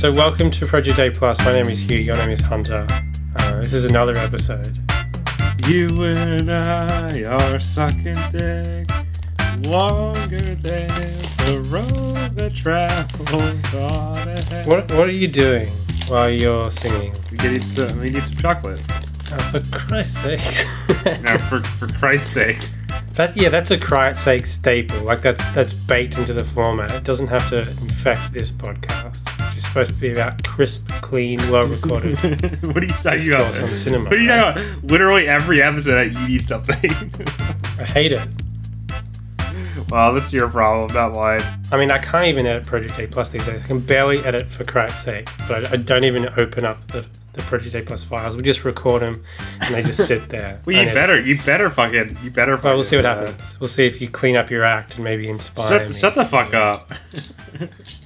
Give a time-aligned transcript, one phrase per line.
[0.00, 1.38] so welcome to Project A Plus.
[1.44, 1.98] My name is Hugh.
[1.98, 2.86] Your name is Hunter.
[3.36, 4.78] Uh, this is another episode.
[5.66, 8.88] You and I are sucking dick
[9.58, 10.88] longer than
[11.44, 14.66] the road that travels on ahead.
[14.66, 15.66] What What are you doing
[16.08, 17.14] while you're singing?
[17.30, 18.00] We need some.
[18.00, 18.80] We need some chocolate.
[19.32, 21.20] Oh, for Christ's sake!
[21.22, 22.58] Now, for for Christ's sake.
[23.12, 25.02] that yeah, that's a Christ's sake staple.
[25.02, 26.90] Like that's that's baked into the format.
[26.90, 28.99] It doesn't have to infect this podcast.
[29.70, 32.16] Supposed to be about crisp, clean, well recorded.
[32.64, 33.60] what are you talking about?
[33.60, 34.82] On cinema, What are you talking about?
[34.90, 36.90] Literally every episode, you need something.
[37.78, 38.28] I hate it.
[39.88, 41.44] well, that's your problem, not mine.
[41.70, 43.62] I mean, I can't even edit Project A Plus these days.
[43.62, 47.06] I can barely edit for Christ's sake, but I, I don't even open up the,
[47.32, 48.36] the Project A Plus files.
[48.36, 49.22] We just record them
[49.60, 50.60] and they just sit there.
[50.66, 50.94] Well, you unedited.
[50.94, 52.56] better, you better fucking, you better.
[52.56, 53.60] Well, we'll see what fucking, uh, happens.
[53.60, 55.94] We'll see if you clean up your act and maybe inspire Shut, me.
[55.94, 56.90] shut the fuck up.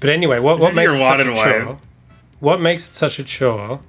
[0.00, 1.76] But anyway, what, what makes it such a chore?
[2.40, 3.80] What makes it such a chore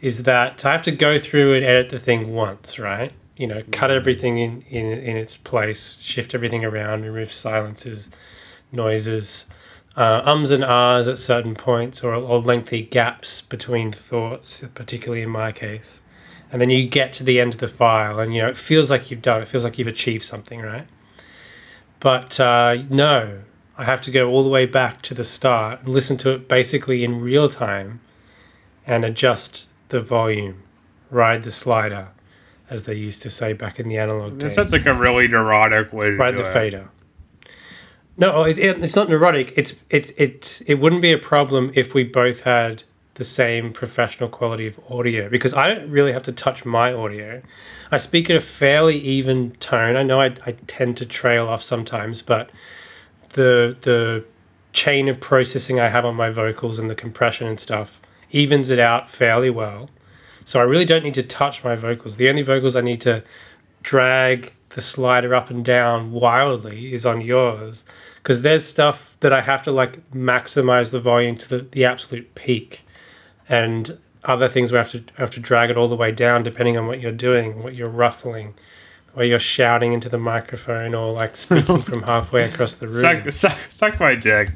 [0.00, 3.10] is that I have to go through and edit the thing once, right?
[3.36, 3.94] You know, cut Mm.
[3.96, 8.10] everything in, in, in its place, shift everything around, remove silences,
[8.70, 9.46] noises,
[9.96, 15.30] uh, ums and ahs at certain points, or, or lengthy gaps between thoughts, particularly in
[15.30, 16.00] my case.
[16.50, 18.90] And then you get to the end of the file, and you know it feels
[18.90, 19.42] like you've done.
[19.42, 20.86] It feels like you've achieved something, right?
[22.00, 23.40] But uh, no,
[23.78, 26.48] I have to go all the way back to the start and listen to it
[26.48, 28.00] basically in real time,
[28.86, 30.62] and adjust the volume,
[31.10, 32.08] ride the slider,
[32.70, 35.28] as they used to say back in the analog That days sounds like a really
[35.28, 36.52] neurotic way to ride the it.
[36.52, 36.88] fader.
[38.16, 39.52] No, oh, it, it, it's not neurotic.
[39.56, 44.28] It's it's it's it wouldn't be a problem if we both had the same professional
[44.28, 47.42] quality of audio because I don't really have to touch my audio.
[47.90, 49.96] I speak at a fairly even tone.
[49.96, 52.50] I know I, I tend to trail off sometimes, but
[53.30, 54.24] the the
[54.72, 58.00] chain of processing I have on my vocals and the compression and stuff
[58.30, 59.88] evens it out fairly well.
[60.44, 62.16] So I really don't need to touch my vocals.
[62.16, 63.22] The only vocals I need to
[63.82, 67.84] drag the slider up and down wildly is on yours
[68.16, 72.34] because there's stuff that I have to like maximize the volume to the, the absolute
[72.34, 72.84] peak
[73.48, 76.42] and other things where I have to have to drag it all the way down
[76.42, 78.54] depending on what you're doing, what you're ruffling,
[79.14, 83.22] or you're shouting into the microphone or like speaking from halfway across the room.
[83.22, 84.50] Suck, suck, suck my dick.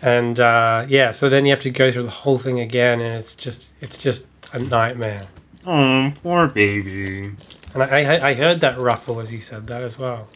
[0.00, 3.16] And uh, yeah, so then you have to go through the whole thing again and
[3.16, 5.26] it's just it's just a nightmare.
[5.66, 7.32] Oh, poor baby.
[7.74, 10.28] And I, I, I heard that ruffle as you said that as well.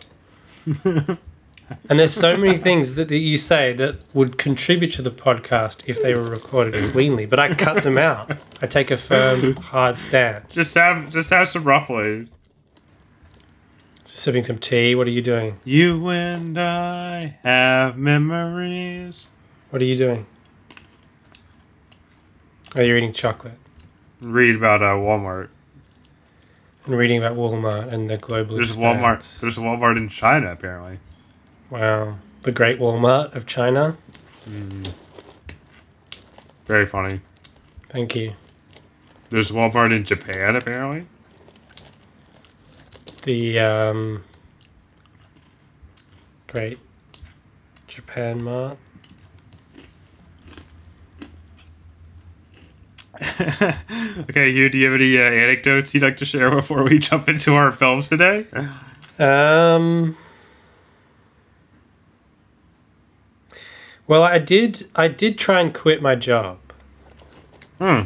[0.77, 5.83] and there's so many things that, that you say that would contribute to the podcast
[5.87, 8.37] if they were recorded cleanly, but I cut them out.
[8.61, 10.51] I take a firm, hard stand.
[10.51, 12.29] Just have, just have some ruffling.
[14.05, 14.95] Just sipping some tea.
[14.95, 15.59] What are you doing?
[15.65, 19.27] You and I have memories.
[19.71, 20.27] What are you doing?
[22.75, 23.59] Are you're eating chocolate
[24.21, 25.49] Read about uh, Walmart.
[26.87, 28.57] And reading about Walmart and the global.
[28.57, 29.01] There's expanse.
[29.01, 29.41] Walmart.
[29.41, 30.99] There's Walmart in China apparently.
[31.71, 33.97] wow, the Great Walmart of China.
[36.67, 37.21] Very funny.
[37.91, 38.33] Thank you.
[39.31, 41.07] There's Walmart in Japan apparently.
[43.25, 44.25] the um,
[46.49, 46.79] great
[47.87, 48.79] Japan Mart.
[54.29, 57.29] Okay, you do you have any uh, anecdotes you'd like to share before we jump
[57.29, 58.47] into our films today?
[59.19, 60.17] Um,
[64.07, 64.87] well, I did.
[64.95, 66.59] I did try and quit my job.
[67.79, 68.03] Hmm.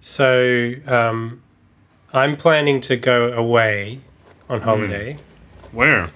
[0.00, 1.42] So um,
[2.12, 4.00] I'm planning to go away
[4.48, 5.18] on holiday
[5.72, 6.10] Where?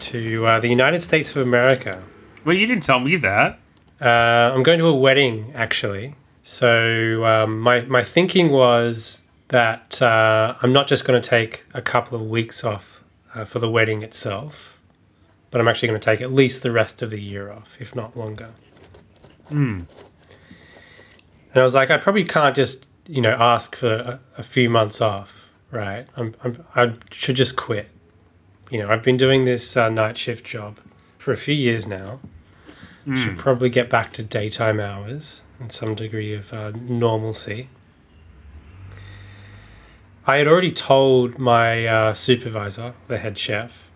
[0.00, 2.02] to uh, the United States of America.
[2.44, 3.58] Well, you didn't tell me that.
[4.00, 6.14] Uh, I'm going to a wedding actually.
[6.44, 11.80] So um, my my thinking was that uh, I'm not just going to take a
[11.80, 13.02] couple of weeks off
[13.34, 14.78] uh, for the wedding itself,
[15.50, 17.96] but I'm actually going to take at least the rest of the year off, if
[17.96, 18.50] not longer.
[19.48, 19.80] Hmm.
[21.52, 24.68] And I was like, I probably can't just you know ask for a, a few
[24.68, 26.06] months off, right?
[26.14, 27.88] I'm, I'm I should just quit.
[28.70, 30.78] You know, I've been doing this uh, night shift job
[31.16, 32.20] for a few years now
[33.16, 37.68] should probably get back to daytime hours and some degree of uh, normalcy.
[40.26, 43.90] I had already told my uh, supervisor, the head chef,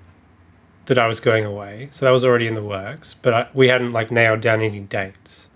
[0.87, 3.14] that I was going away, so that was already in the works.
[3.14, 5.49] But I, we hadn't like nailed down any dates.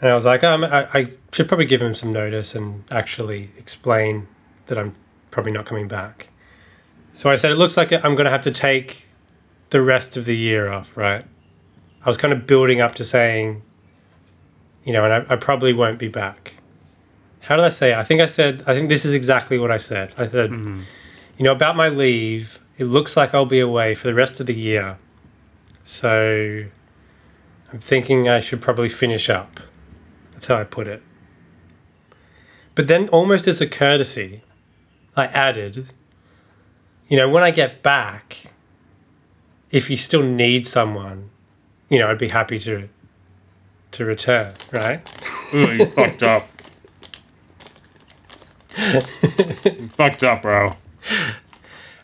[0.00, 3.50] And I was like, um, I, I should probably give him some notice and actually
[3.58, 4.28] explain
[4.66, 4.94] that I'm
[5.30, 6.28] probably not coming back.
[7.12, 9.06] So I said, it looks like I'm going to have to take
[9.70, 11.24] the rest of the year off, right?
[12.04, 13.62] I was kind of building up to saying,
[14.84, 16.56] you know, and I, I probably won't be back.
[17.40, 17.96] How did I say it?
[17.98, 20.12] I think I said, I think this is exactly what I said.
[20.16, 20.80] I said, Mm-hmm.
[21.38, 24.46] you know, about my leave, it looks like I'll be away for the rest of
[24.46, 24.98] the year.
[25.82, 26.64] So
[27.72, 29.60] I'm thinking I should probably finish up.
[30.32, 31.02] That's how I put it.
[32.74, 34.42] But then, almost as a courtesy,
[35.16, 35.88] I added,
[37.08, 38.44] you know, when I get back,
[39.70, 41.29] if you still need someone,
[41.90, 42.88] you know, I'd be happy to
[43.92, 45.00] to return, right?
[45.52, 46.48] Ooh, you fucked up.
[48.78, 50.76] you fucked up, bro.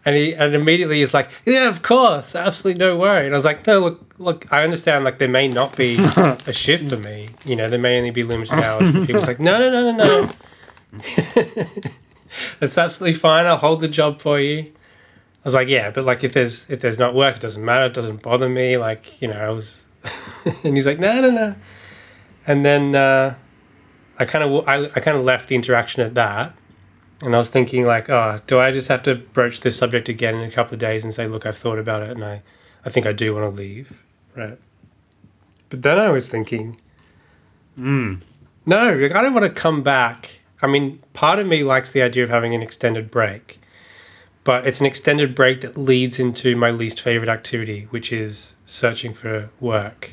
[0.05, 3.44] And he and immediately he's like, "Yeah, of course, absolutely no worry." And I was
[3.44, 5.05] like, "No, look, look, I understand.
[5.05, 7.29] Like, there may not be a shift for me.
[7.44, 9.93] You know, there may only be limited hours." But he was like, "No, no, no,
[9.93, 10.31] no, no.
[12.61, 13.47] That's absolutely fine.
[13.47, 14.73] I'll hold the job for you."
[15.47, 17.85] I was like, "Yeah, but like, if there's if there's not work, it doesn't matter.
[17.85, 18.77] It doesn't bother me.
[18.77, 19.87] Like, you know, I was."
[20.65, 21.55] and he's like, "No, no, no."
[22.49, 23.37] And then uh,
[24.19, 26.57] I kind of I, I kind of left the interaction at that.
[27.23, 30.35] And I was thinking, like, oh, do I just have to broach this subject again
[30.35, 32.43] in a couple of days and say, look, I've thought about it and I,
[32.85, 34.03] I think I do want to leave,
[34.37, 34.59] right?
[35.71, 36.79] But then I was thinking,
[37.79, 38.21] Mm.
[38.67, 40.41] no, like, I don't want to come back.
[40.61, 43.61] I mean, part of me likes the idea of having an extended break,
[44.47, 49.13] but it's an extended break that leads into my least favorite activity, which is searching
[49.13, 50.13] for work.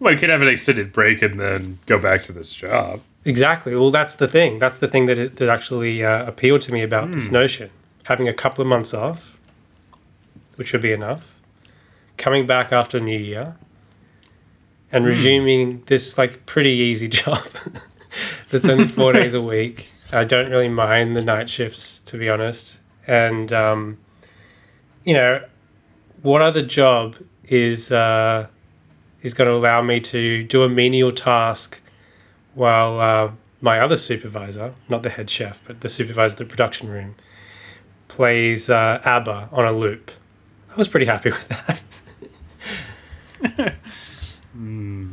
[0.00, 3.02] Well, you could have an extended break and then go back to this job.
[3.26, 3.74] Exactly.
[3.74, 4.58] Well, that's the thing.
[4.58, 7.68] That's the thing that it, that actually uh, appealed to me about this notion.
[8.04, 9.38] Having a couple of months off,
[10.56, 11.38] which would be enough.
[12.16, 13.56] Coming back after New Year,
[14.90, 17.46] and resuming this like pretty easy job.
[18.48, 19.90] that's only four days a week.
[20.10, 22.78] I don't really mind the night shifts, to be honest.
[23.08, 23.98] And um,
[25.02, 25.42] you know,
[26.22, 28.46] what other job is uh,
[29.22, 31.80] is going to allow me to do a menial task?
[32.58, 36.88] while uh, my other supervisor, not the head chef, but the supervisor of the production
[36.88, 37.14] room,
[38.08, 40.10] plays uh, ABBA on a loop.
[40.70, 41.82] I was pretty happy with that.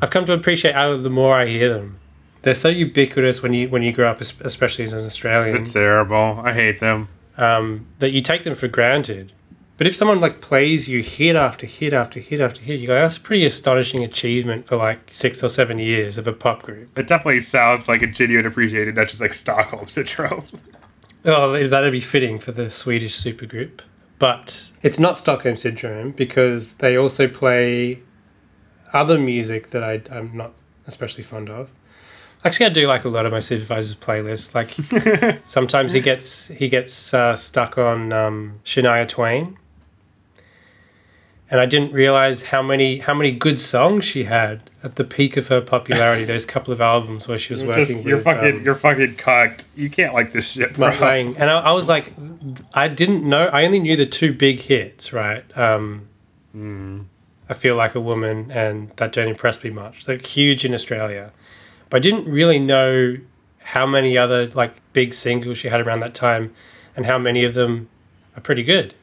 [0.02, 2.00] I've come to appreciate ABBA the more I hear them.
[2.42, 6.42] They're so ubiquitous when you when you grow up, especially as an Australian, It's terrible.
[6.44, 7.08] I hate them.
[7.38, 9.34] Um, that you take them for granted.
[9.78, 13.00] But if someone like plays you hit after hit after hit after hit, you go,
[13.00, 16.98] that's a pretty astonishing achievement for like six or seven years of a pop group.
[16.98, 20.46] It definitely sounds like a genuine appreciation, not just like Stockholm syndrome.
[21.28, 23.82] Oh, that'd be fitting for the Swedish supergroup.
[24.20, 28.02] But it's not Stockholm Syndrome because they also play
[28.94, 30.54] other music that I, I'm not
[30.88, 31.72] especially fond of.
[32.46, 34.54] Actually, I do like a lot of my supervisor's playlists.
[34.54, 39.58] Like sometimes he gets he gets uh, stuck on um, Shania Twain,
[41.50, 45.38] and I didn't realize how many how many good songs she had at the peak
[45.38, 46.24] of her popularity.
[46.34, 48.76] Those couple of albums where she was You're, working just, with you're fucking, um, you're
[48.76, 49.66] fucking cocked.
[49.76, 50.90] You can't like this shit, bro.
[51.00, 51.36] Lang.
[51.38, 52.14] And I, I was like,
[52.76, 53.48] I didn't know.
[53.48, 55.44] I only knew the two big hits, right?
[55.58, 56.10] Um,
[57.50, 60.08] I feel like a woman, and that don't impress me much.
[60.08, 61.32] Like huge in Australia,
[61.96, 63.18] I didn't really know
[63.64, 66.54] how many other like big singles she had around that time,
[66.96, 67.90] and how many of them
[68.36, 68.94] are pretty good.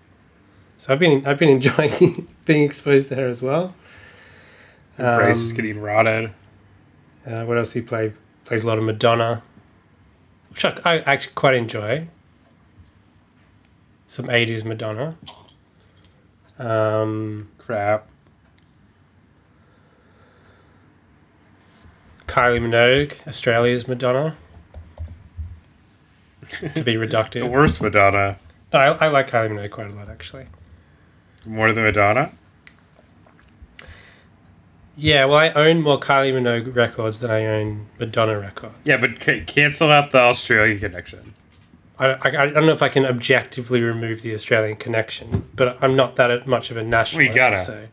[0.76, 3.74] So I've been I've been enjoying being exposed to her as well.
[4.98, 6.32] Your brace Um, is getting rotted.
[7.26, 8.12] Uh, what else he play?
[8.44, 9.42] Plays a lot of Madonna,
[10.50, 12.08] which I, I actually quite enjoy.
[14.08, 15.16] Some '80s Madonna.
[16.58, 18.06] Um, Crap.
[22.32, 24.34] Kylie Minogue, Australia's Madonna.
[26.74, 27.40] to be reductive.
[27.44, 28.38] The worst Madonna.
[28.72, 30.46] No, I, I like Kylie Minogue quite a lot, actually.
[31.44, 32.32] More than Madonna?
[34.96, 38.74] Yeah, well, I own more Kylie Minogue records than I own Madonna records.
[38.84, 41.34] Yeah, but c- cancel out the Australian connection.
[41.98, 45.96] I, I, I don't know if I can objectively remove the Australian connection, but I'm
[45.96, 47.34] not that much of a nationalist.
[47.36, 47.56] gotta.
[47.62, 47.86] So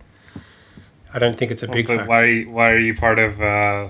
[1.14, 2.10] I don't think it's a big but factor.
[2.10, 3.90] why, are you- why are you part of uh,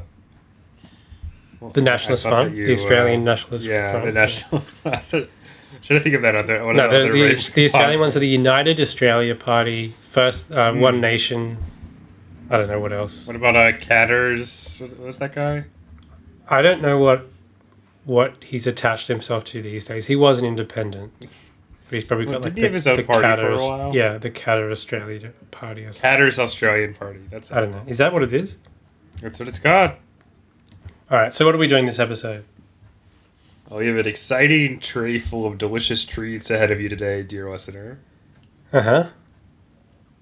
[1.59, 4.05] well, The Nationalist Front, you, the Australian uh, Nationalist yeah, Front.
[4.05, 4.63] the national.
[5.81, 6.65] Should I think of that other?
[6.65, 10.71] What No, other the, the, the Australian ones are the United Australia Party, First uh,
[10.73, 10.79] Hmm.
[10.79, 11.57] One Nation.
[12.49, 13.27] I don't know what else.
[13.27, 14.75] What about uh, Katter's?
[14.79, 15.65] What, what's that guy?
[16.49, 17.27] I don't know what
[18.05, 20.07] what he's attached himself to these days.
[20.07, 21.29] He was an independent, but
[21.91, 23.95] he's probably got Well, like didn't he have his own party for a Katter's- while?
[23.95, 25.85] Yeah, the Katter Australia Party.
[25.93, 27.19] Katter's Australian Party.
[27.29, 27.83] That's I don't know.
[27.85, 28.57] Is that what it is?
[29.21, 29.91] That's what it's called.
[31.11, 31.33] All right.
[31.33, 32.45] So what are we doing this episode?
[33.71, 37.49] Oh, you have an exciting tray full of delicious treats ahead of you today, dear
[37.49, 37.99] listener.
[38.71, 39.07] Uh huh.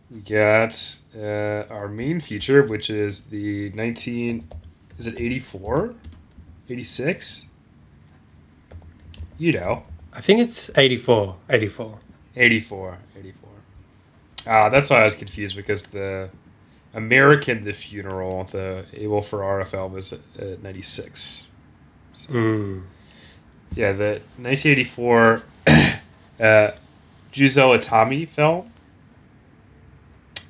[0.09, 4.47] we got uh, our main feature, which is the 19.
[4.97, 5.95] Is it 84?
[6.69, 7.45] 86?
[9.37, 9.83] You know.
[10.13, 11.35] I think it's 84.
[11.49, 11.99] 84.
[12.35, 12.97] 84.
[13.17, 13.49] 84.
[14.47, 16.29] Ah, that's why I was confused because the
[16.93, 21.47] American The Funeral, the Abel Ferrara film, is at 96.
[22.13, 22.83] So, Mm.
[23.75, 26.71] yeah, the 1984 uh,
[27.31, 28.71] Juzo Itami film,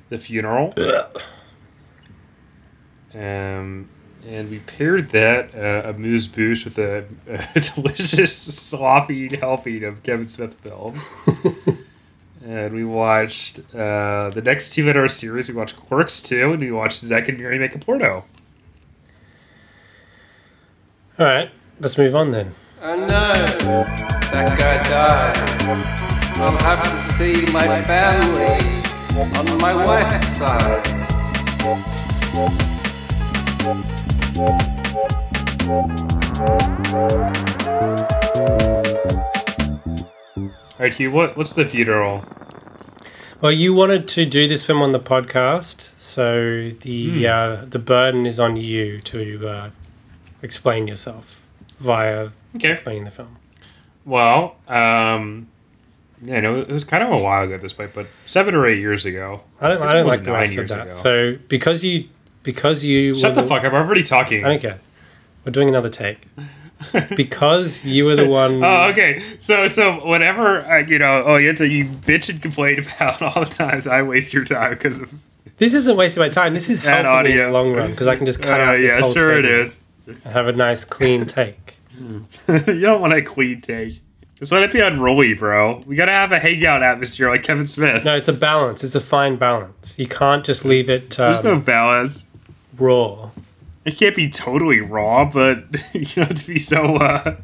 [0.08, 0.72] The Funeral.
[3.14, 3.88] um,
[4.26, 7.04] and we paired that uh, amuse bouche with a,
[7.54, 11.08] a delicious sloppy helping of Kevin Smith films.
[12.48, 15.50] and we watched uh, the next two in our series.
[15.50, 18.24] We watched Clerks 2, and we watched Zack and Miri Make a Porno.
[21.18, 22.52] All right, let's move on then.
[22.80, 25.36] Oh no, that guy died.
[26.38, 28.56] I'll have to see my family
[29.36, 30.98] on my wife's side.
[40.78, 42.24] All right, Hugh, what, what's the funeral?
[43.40, 47.26] Well, you wanted to do this film on the podcast, so the Hmm.
[47.26, 49.70] uh, the burden is on you to uh,
[50.42, 51.40] explain yourself
[51.78, 52.70] via Okay.
[52.70, 53.36] explaining the film.
[54.04, 55.48] Well, um,
[56.22, 58.66] yeah, no, it was kind of a while ago at this point, but seven or
[58.66, 59.42] eight years ago.
[59.60, 60.86] I don't, I don't like the way I said years that.
[60.88, 60.96] ago.
[60.96, 62.08] So because you
[62.42, 63.72] because you Shut the fuck up!
[63.72, 64.44] I'm already talking.
[64.44, 64.80] I don't care.
[65.44, 66.22] We're doing another take
[67.16, 68.62] because you were the one.
[68.64, 69.20] Oh, okay.
[69.38, 73.20] So, so whenever uh, you know, oh, you have to you bitch and complain about
[73.36, 75.12] all the times I waste your time because of.
[75.58, 76.54] This isn't wasting my time.
[76.54, 77.46] This is That helping me in audio.
[77.46, 79.44] the long run because I can just cut Uh, out this yeah, whole sure it
[79.44, 79.78] is.
[80.06, 81.74] and have a nice clean take.
[81.98, 84.00] you don't want a clean take.
[84.36, 85.82] Just let it be unruly, bro.
[85.84, 88.04] We gotta have a hangout atmosphere like Kevin Smith.
[88.04, 88.84] No, it's a balance.
[88.84, 89.98] It's a fine balance.
[89.98, 92.24] You can't just leave it um, There's no balance.
[92.78, 93.30] raw.
[93.88, 95.64] It can't be totally raw, but
[95.94, 97.36] you don't to be so uh,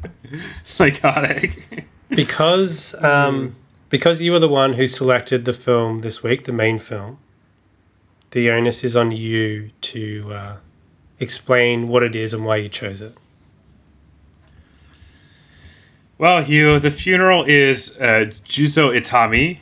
[0.63, 1.87] psychotic.
[2.09, 3.55] because um,
[3.89, 7.17] because you were the one who selected the film this week, the main film.
[8.29, 10.55] The onus is on you to uh,
[11.19, 13.17] explain what it is and why you chose it.
[16.19, 19.61] Well, Hugh, the funeral is uh, Juzo Itami,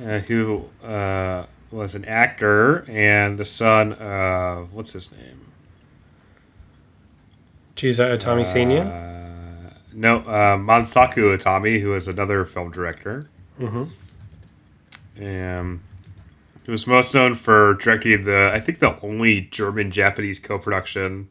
[0.00, 5.31] uh, who uh, was an actor and the son of what's his name?
[7.82, 8.82] Juzo Itami Senior.
[8.82, 13.28] Uh, no, uh, Mansaku Itami, who is another film director.
[13.58, 13.84] Mm-hmm.
[15.20, 15.82] Um,
[16.64, 21.28] he was most known for directing the, I think, the only German-Japanese co-production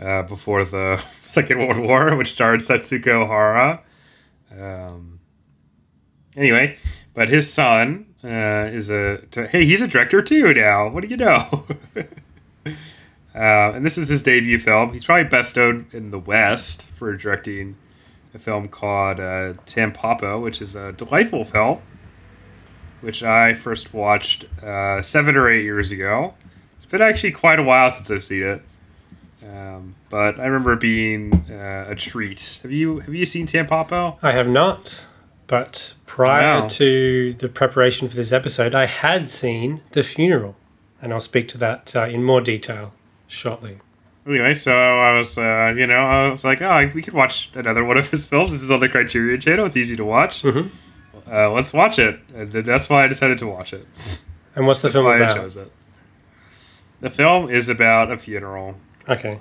[0.00, 3.82] uh, before the Second World War, which starred Setsuko Hara.
[4.58, 5.20] Um,
[6.34, 6.78] anyway,
[7.12, 10.88] but his son uh, is a hey, he's a director too now.
[10.88, 11.66] What do you know?
[13.38, 14.92] uh, and this is his debut film.
[14.92, 17.76] He's probably best known in the West for directing
[18.34, 21.78] a film called uh, Tampopo, which is a delightful film,
[23.00, 26.34] which I first watched uh, seven or eight years ago.
[26.76, 28.62] It's been actually quite a while since I've seen it.
[29.48, 32.58] Um, but I remember it being uh, a treat.
[32.62, 34.18] Have you have you seen Tampopo?
[34.22, 35.06] I have not,
[35.46, 36.68] but prior Wow.
[36.68, 40.56] to the preparation for this episode, I had seen The Funeral,
[41.00, 42.92] and I'll speak to that uh, in more detail
[43.28, 43.78] shortly.
[44.26, 47.84] Anyway, so I was, uh, you know, I was like, oh, we could watch another
[47.84, 48.50] one of his films.
[48.50, 49.64] This is on the Criterion Channel.
[49.66, 50.42] It's easy to watch.
[50.42, 50.70] Mhm.
[51.30, 52.20] Uh, let's watch it.
[52.34, 53.86] And th- that's why I decided to watch it.
[54.56, 55.36] And what's the That's film why I about?
[55.36, 55.70] chose it.
[57.00, 58.74] The film is about a funeral.
[59.08, 59.40] Okay,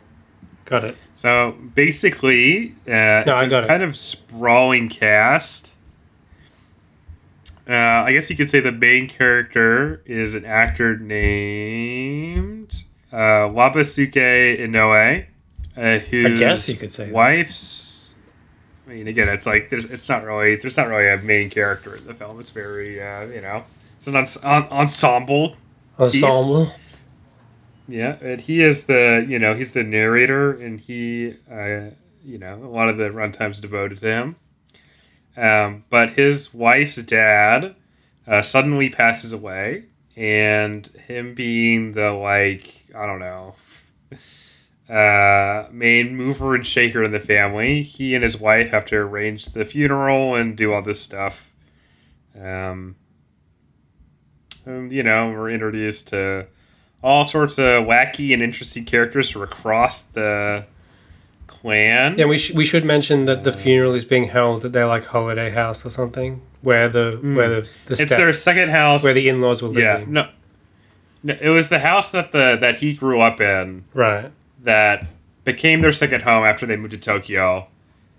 [0.65, 0.96] got it.
[1.15, 3.67] So basically, uh, it's I a it.
[3.67, 5.72] kind of sprawling cast.
[7.67, 14.59] Uh, I guess you could say the main character is an actor named uh, Wabisuke
[14.59, 15.25] Inoue,
[15.75, 17.13] uh, whose guess you could say that.
[17.13, 18.15] wife's.
[18.87, 21.95] I mean, again, it's like there's, it's not really there's not really a main character
[21.95, 22.39] in the film.
[22.39, 23.63] It's very uh, you know,
[23.97, 25.55] it's an ens- en- ensemble
[25.99, 26.67] Ensemble.
[27.87, 31.91] yeah, and he is the you know he's the narrator, and he uh,
[32.23, 34.35] you know a lot of the runtimes devoted to him.
[35.35, 37.75] Um, but his wife's dad
[38.25, 39.83] uh, suddenly passes away,
[40.15, 43.56] and him being the like I don't know
[44.89, 49.48] uh, main mover and shaker in the family, he and his wife have to arrange
[49.48, 51.51] the funeral and do all this stuff.
[52.39, 52.96] Um,
[54.66, 56.48] and, you know, we're introduced to
[57.04, 60.66] all sorts of wacky and interesting characters from across the
[61.48, 62.18] clan.
[62.18, 65.06] Yeah, we, sh- we should mention that the funeral is being held at their like
[65.06, 69.04] holiday house or something, where the where the the it's their second house.
[69.04, 69.84] where the in laws were living.
[69.84, 70.30] yeah no,
[71.24, 74.31] no, it was the house that the that he grew up in Right.
[74.63, 75.07] that
[75.43, 77.67] became their second home after they moved to Tokyo,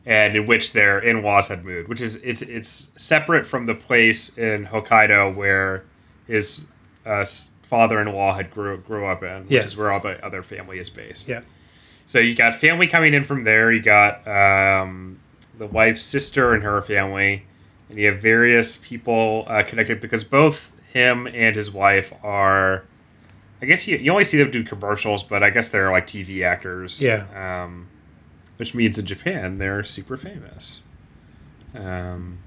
[0.07, 1.89] and in which their in laws had moved.
[1.89, 5.85] Which is it's it's separate from the place in Hokkaido where
[6.27, 6.67] his
[7.07, 7.25] uh,
[7.63, 9.67] father in law had grew grew up in, which Yes.
[9.67, 11.29] is where all the other family is based.
[11.29, 11.41] Yeah.
[12.07, 13.71] So you got family coming in from there.
[13.71, 15.19] You got um,
[15.59, 17.45] the wife's sister and her family,
[17.91, 22.85] and you have various people uh, connected because both him and his wife are.
[23.61, 26.45] I guess you, you only see them do commercials, but I guess they're like TV
[26.45, 27.03] actors.
[27.03, 27.27] Yeah.
[27.35, 27.89] Um,
[28.57, 30.83] which means in Japan they're super famous.
[31.75, 32.39] Um,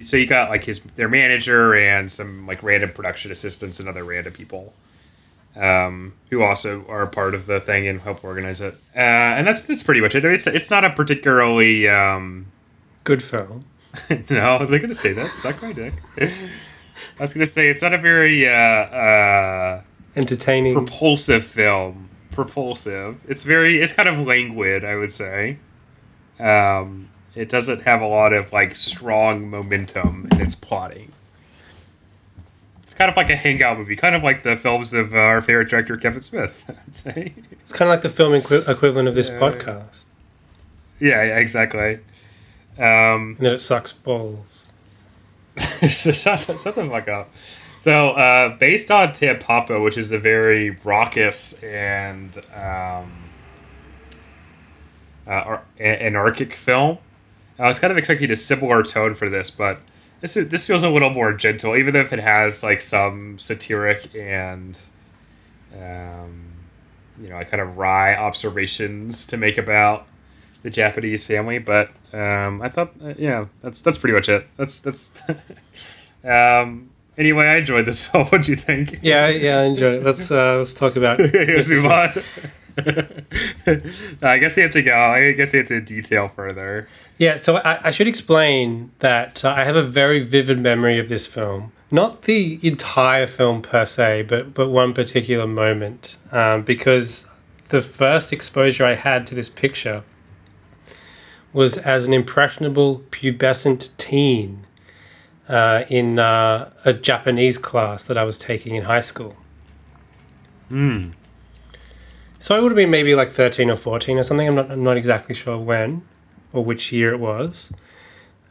[0.00, 4.04] so you got like his their manager and some like random production assistants and other
[4.04, 4.74] random people
[5.56, 8.74] um, who also are part of the thing and help organize it.
[8.94, 8.98] Uh,
[9.38, 10.24] and that's that's pretty much it.
[10.24, 12.46] It's it's not a particularly um,
[13.06, 13.64] Good film.
[14.30, 14.40] no.
[14.40, 15.26] I was like going to say that.
[15.26, 15.94] Suck my dick.
[16.18, 19.82] I was going to say it's not a very uh, uh,
[20.14, 20.74] Entertaining.
[20.74, 22.08] propulsive film.
[22.32, 23.18] Propulsive.
[23.28, 23.80] It's very.
[23.80, 24.84] It's kind of languid.
[24.84, 25.58] I would say.
[26.38, 31.12] Um, it doesn't have a lot of like strong momentum in its plotting.
[32.82, 35.42] It's kind of like a hangout movie, kind of like the films of uh, our
[35.42, 36.64] favorite director Kevin Smith.
[36.86, 37.34] I'd say.
[37.52, 40.04] it's kind of like the film equi- equivalent of this podcast,
[41.00, 41.98] Yeah, yeah, exactly.
[42.78, 44.70] Um, and that it sucks balls.
[45.58, 47.30] so shut, the- shut the fuck up.
[47.78, 53.12] So, uh, based on Tampopo, which is a very raucous and um,
[55.26, 56.98] uh, anarchic film,
[57.58, 59.80] I was kind of expecting a similar tone for this, but
[60.20, 64.14] this is this feels a little more gentle, even if it has like some satiric
[64.14, 64.78] and
[65.74, 66.42] um,
[67.20, 70.06] you know, like kind of wry observations to make about
[70.62, 71.58] the Japanese family.
[71.58, 74.46] But um, I thought, uh, yeah, that's that's pretty much it.
[74.56, 75.12] That's that's.
[76.24, 78.26] um, anyway, I enjoyed this film.
[78.26, 78.98] What do you think?
[79.02, 80.04] Yeah, yeah, I enjoyed it.
[80.04, 81.18] Let's uh, let's talk about.
[81.32, 82.12] Let's move on.
[84.22, 84.94] I guess you have to go.
[84.94, 86.88] I guess you have to detail further.
[87.16, 91.08] Yeah, so I, I should explain that uh, I have a very vivid memory of
[91.08, 91.72] this film.
[91.90, 97.26] Not the entire film per se, but but one particular moment, um, because
[97.68, 100.02] the first exposure I had to this picture
[101.56, 104.66] was as an impressionable pubescent teen
[105.48, 109.36] uh, in uh, a Japanese class that I was taking in high school.
[110.68, 111.12] Hmm.
[112.38, 114.46] So I would have been maybe like 13 or 14 or something.
[114.46, 116.02] I'm not, I'm not exactly sure when
[116.52, 117.72] or which year it was.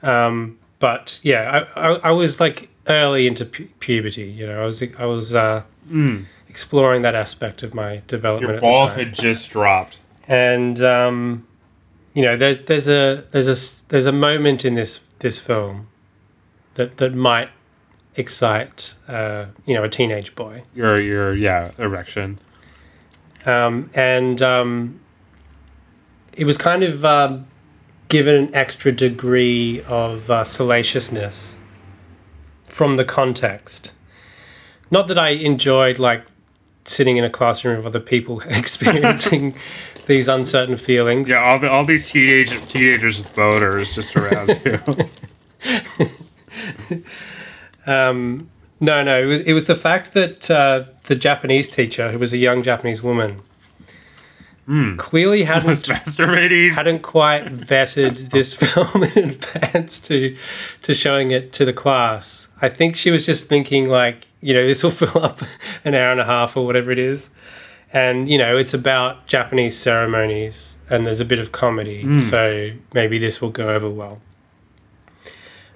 [0.02, 4.24] Um, but yeah, I, I, I was like early into pu- puberty.
[4.24, 5.62] You know, I was I was uh,
[6.50, 8.54] exploring that aspect of my development.
[8.54, 10.00] Your balls had just dropped.
[10.28, 11.46] and um,
[12.16, 15.88] you know, there's there's a there's a there's a moment in this this film
[16.76, 17.50] that that might
[18.16, 20.64] excite uh, you know a teenage boy.
[20.74, 22.40] Your your yeah erection.
[23.46, 25.02] um, and um,
[26.34, 27.48] it was kind of um,
[28.08, 31.58] given an extra degree of uh, salaciousness
[32.64, 33.92] from the context.
[34.90, 36.24] Not that I enjoyed like
[36.86, 39.56] sitting in a classroom with other people experiencing
[40.06, 41.30] these uncertain feelings.
[41.30, 44.80] Yeah, all the all these teenage teenagers with boners just around you.
[47.88, 52.20] Um, no, no, it was it was the fact that uh, the Japanese teacher, who
[52.20, 53.42] was a young Japanese woman,
[54.98, 56.74] clearly hadn't masturbating.
[56.74, 60.36] hadn't quite vetted this film in advance to
[60.82, 62.48] to showing it to the class.
[62.62, 65.40] I think she was just thinking like, you know, this will fill up
[65.84, 67.30] an hour and a half or whatever it is.
[67.96, 73.18] And, you know, it's about Japanese ceremonies and there's a bit of comedy, so maybe
[73.18, 74.20] this will go over well.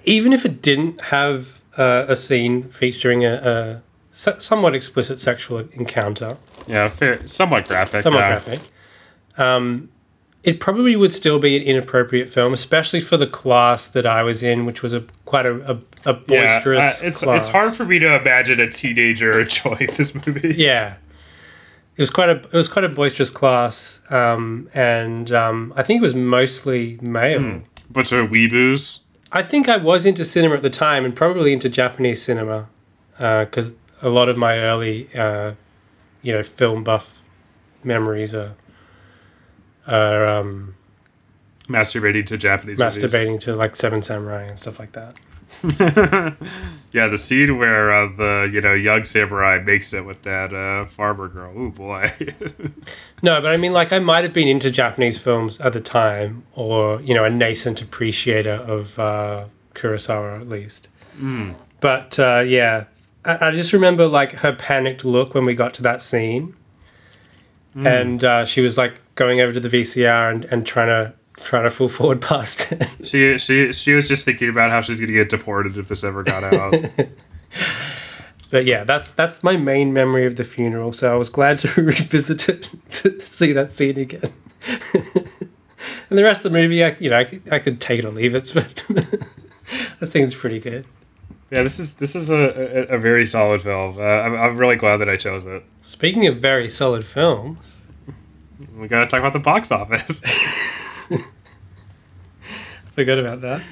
[0.04, 5.60] Even if it didn't have uh, a scene featuring a, a so- somewhat explicit sexual
[5.72, 8.02] encounter, Yeah, fair, somewhat graphic.
[8.02, 8.28] somewhat yeah.
[8.28, 8.60] graphic.
[9.38, 9.88] Um,
[10.42, 14.42] it probably would still be an inappropriate film, especially for the class that I was
[14.42, 17.02] in, which was a quite a, a, a Yeah, boisterous.
[17.02, 17.40] uh, it's class.
[17.40, 20.54] it's hard for me to imagine a teenager enjoying this movie.
[20.56, 20.94] Yeah,
[22.00, 26.00] it was quite a it was quite a boisterous class, um, and um, I think
[26.00, 27.60] it was mostly male.
[27.90, 29.00] But of weeboos.
[29.32, 32.68] I think I was into cinema at the time, and probably into Japanese cinema,
[33.18, 35.52] because a lot of my early, uh,
[36.22, 37.22] you know, film buff
[37.84, 38.54] memories are
[39.86, 40.76] are um,
[41.68, 42.96] Masturbating to Japanese movies.
[42.98, 45.16] masturbating to like Seven Samurai and stuff like that.
[46.92, 50.86] Yeah, the scene where uh, the you know young samurai makes it with that uh,
[50.86, 51.52] farmer girl.
[51.56, 52.10] Oh boy.
[53.22, 56.42] No, but I mean, like, I might have been into Japanese films at the time,
[56.54, 59.44] or you know, a nascent appreciator of uh,
[59.74, 60.88] Kurosawa at least.
[61.80, 62.86] But uh, yeah,
[63.26, 66.56] I, I just remember like her panicked look when we got to that scene,
[67.74, 71.12] and uh, she was like going over to the VCR and, and trying to
[71.42, 72.72] trying to full forward past
[73.04, 76.22] she she she was just thinking about how she's gonna get deported if this ever
[76.22, 76.74] got out.
[78.50, 80.92] But yeah, that's that's my main memory of the funeral.
[80.92, 84.32] So I was glad to revisit it to see that scene again.
[84.92, 88.04] and the rest of the movie, I, you know, I, could- I could take it
[88.04, 88.84] or leave it, but
[90.02, 90.84] I think it's pretty good.
[91.52, 93.96] yeah, this is this is a, a, a very solid film.
[93.98, 95.62] Uh, I'm I'm really glad that I chose it.
[95.82, 97.86] Speaking of very solid films,
[98.76, 100.22] We gotta talk about the box office.
[102.92, 103.62] Forgot about that.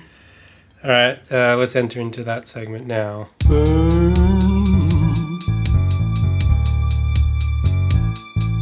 [0.85, 3.31] All right, uh, let's enter into that segment now.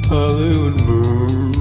[0.08, 1.52] Hollywood burn.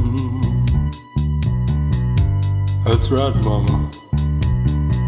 [2.86, 3.92] That's right, mama.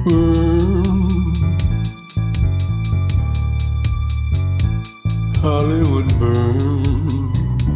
[0.06, 1.34] Burn.
[5.40, 6.87] Hollywood burn.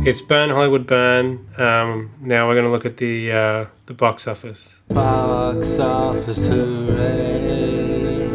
[0.03, 1.47] It's Burn Hollywood Burn.
[1.57, 4.81] Um, now we're going to look at the uh, the box office.
[4.87, 8.27] Box office hooray.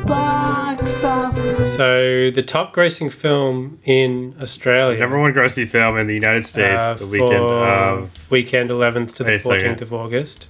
[0.05, 1.75] Box office.
[1.77, 4.99] So the top grossing film in Australia.
[4.99, 9.23] Number one grossing film in the United States uh, the weekend of weekend 11th to
[9.23, 9.77] the Wait a second.
[9.77, 10.47] 14th of August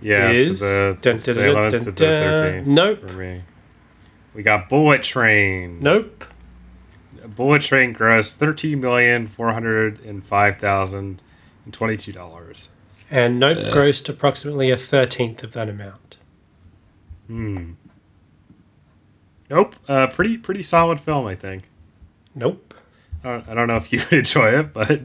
[0.00, 3.10] yeah is to the, dun, dun, dun, 11th dun, to the 13th Nope.
[4.34, 5.80] We got Bullet Train.
[5.80, 6.24] Nope.
[7.34, 11.22] Bullet Train grossed thirteen million four hundred and five thousand
[11.64, 12.68] and twenty-two dollars.
[13.10, 16.18] And Nope grossed approximately a thirteenth of that amount.
[17.26, 17.72] Hmm.
[19.50, 19.76] Nope.
[19.88, 21.68] Uh, pretty pretty solid film, I think.
[22.34, 22.74] Nope.
[23.24, 25.00] I don't, I don't know if you would enjoy it, but.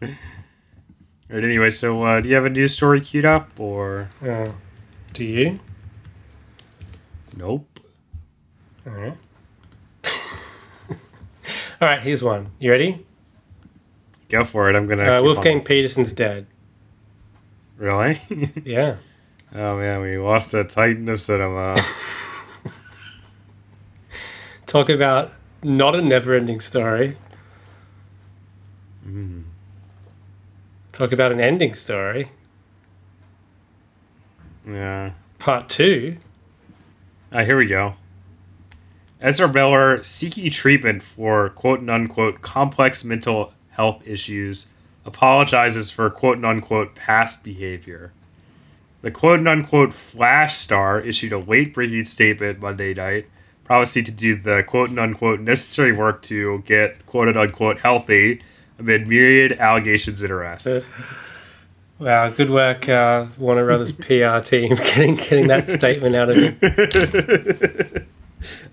[1.42, 4.08] Anyway, so uh, do you have a news story queued up or?
[4.22, 4.52] Uh,
[5.12, 5.58] do you?
[7.36, 7.80] Nope.
[8.86, 9.16] All right.
[11.80, 12.00] All right.
[12.00, 12.52] Here's one.
[12.60, 13.04] You ready?
[14.28, 14.76] Go for it.
[14.76, 15.18] I'm gonna.
[15.18, 16.46] Uh, Wolfgang on- Petersen's dead.
[17.76, 18.20] Really?
[18.64, 18.96] Yeah.
[19.52, 21.76] oh man, we lost a titan of cinema.
[24.66, 25.32] Talk about
[25.64, 27.16] not a never-ending story.
[30.94, 32.28] Talk about an ending story.
[34.64, 35.10] yeah.
[35.40, 36.18] Part two.
[37.32, 37.96] Uh, here we go.
[39.20, 44.66] Ezra Miller seeking treatment for quote unquote complex mental health issues
[45.04, 48.12] apologizes for quote unquote past behavior.
[49.02, 53.26] The quote unquote Flash star issued a late breaking statement Monday night,
[53.64, 58.38] promising to do the quote unquote necessary work to get quote unquote healthy
[58.78, 60.86] amid myriad allegations and arrests.
[61.96, 66.58] Wow, good work, uh, Warner Brothers PR team, getting getting that statement out of him.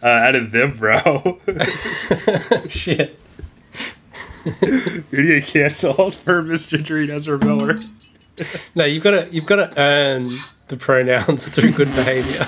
[0.02, 1.40] Uh, out of them, bro.
[2.68, 3.20] Shit.
[4.44, 7.80] You're gonna get canceled for misgendering Ezra Miller.
[8.74, 10.30] No, you've got to you've got to earn
[10.70, 12.46] the pronouns through good behavior.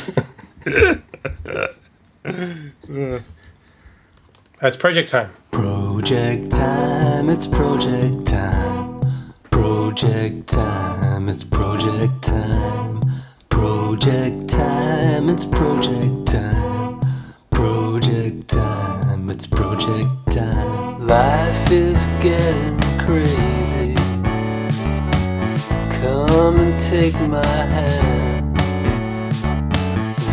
[4.60, 5.32] That's project time.
[5.54, 9.00] Project time, it's project time.
[9.52, 13.00] Project time, it's project time.
[13.50, 17.00] Project time, it's project time.
[17.52, 21.08] Project time, it's project time.
[21.08, 23.94] Life is getting crazy.
[26.02, 28.58] Come and take my hand.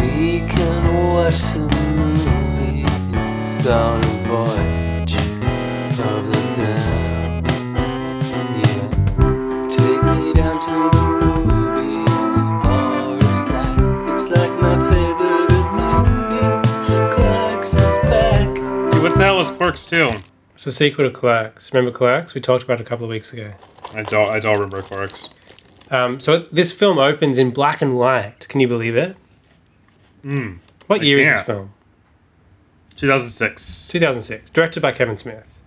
[0.01, 4.70] We can watch some movies on a voyage
[19.21, 20.13] the hell is Clerks 2?
[20.55, 21.75] It's a sequel to Clerks.
[21.75, 22.35] Remember Clerks?
[22.35, 23.53] We talked about it a couple of weeks ago.
[23.93, 24.31] I don't.
[24.31, 25.29] I don't remember Clerks.
[25.91, 28.49] Um, so this film opens in black and white.
[28.49, 29.19] Can you believe it?
[30.23, 30.55] Hmm.
[30.87, 31.75] What I year is this film?
[32.97, 33.89] 2006.
[33.89, 34.51] 2006.
[34.53, 35.59] Directed by Kevin Smith.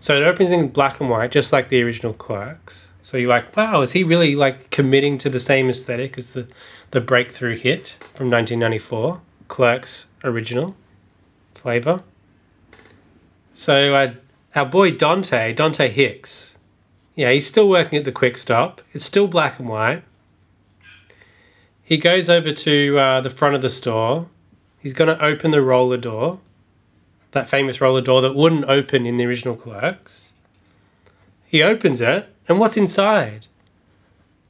[0.00, 2.90] So it opens in black and white, just like the original Clerks.
[3.00, 6.48] So you're like, wow, is he really like committing to the same aesthetic as the
[6.90, 10.74] the breakthrough hit from 1994, Clerks original
[11.54, 12.02] flavor?
[13.58, 14.12] So uh,
[14.54, 16.58] our boy Dante, Dante Hicks,
[17.16, 18.82] yeah, he's still working at the Quick Stop.
[18.92, 20.04] It's still black and white.
[21.82, 24.28] He goes over to uh, the front of the store.
[24.78, 26.38] He's going to open the roller door,
[27.32, 30.30] that famous roller door that wouldn't open in the original Clerks.
[31.44, 33.48] He opens it, and what's inside?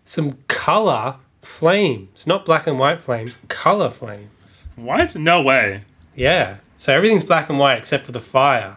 [0.04, 4.68] Some color flames, not black and white flames, color flames.
[4.76, 5.16] What?
[5.16, 5.80] No way.
[6.14, 6.58] Yeah.
[6.76, 8.76] So everything's black and white except for the fire.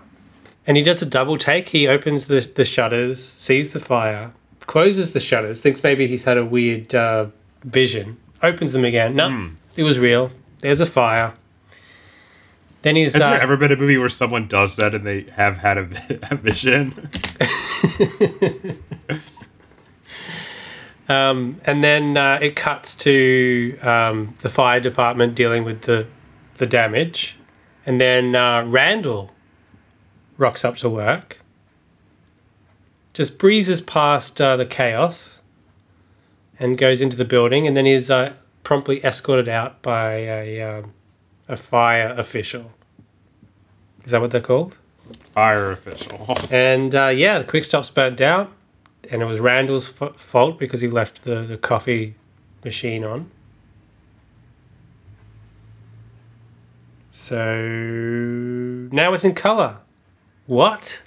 [0.71, 1.67] And he does a double take.
[1.67, 4.31] He opens the, the shutters, sees the fire,
[4.61, 7.27] closes the shutters, thinks maybe he's had a weird uh,
[7.65, 9.13] vision, opens them again.
[9.13, 10.31] No, it was real.
[10.59, 11.33] There's a fire.
[12.83, 13.15] Then he's.
[13.15, 15.77] Has uh, there ever been a movie where someone does that and they have had
[15.77, 15.81] a,
[16.31, 17.09] a vision?
[21.09, 26.07] Um, and then uh, it cuts to um, the fire department dealing with the,
[26.55, 27.37] the damage.
[27.85, 29.29] And then uh, Randall
[30.41, 31.39] rocks up to work,
[33.13, 35.41] just breezes past uh, the chaos
[36.59, 37.67] and goes into the building.
[37.67, 40.93] And then is uh, promptly escorted out by a, um,
[41.47, 42.71] a fire official.
[44.03, 44.77] Is that what they're called?
[45.33, 46.35] Fire official.
[46.51, 48.53] And uh, yeah, the quick stop's burnt down,
[49.09, 52.15] and it was Randall's f- fault because he left the, the coffee
[52.65, 53.29] machine on.
[57.09, 57.55] So
[58.91, 59.77] now it's in color.
[60.51, 61.01] What?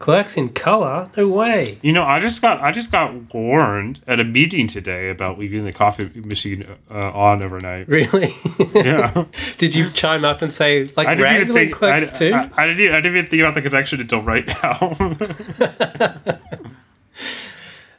[0.00, 1.08] Clerks in color?
[1.16, 1.78] No way.
[1.82, 5.64] You know, I just got I just got warned at a meeting today about leaving
[5.64, 7.86] the coffee machine uh, on overnight.
[7.86, 8.30] Really?
[8.74, 9.26] Yeah,
[9.58, 12.04] Did you chime up and say like I didn't even Randall and.
[12.04, 12.32] I, too?
[12.34, 12.92] I, I didn't.
[12.92, 16.36] I didn't even think about the connection until right now.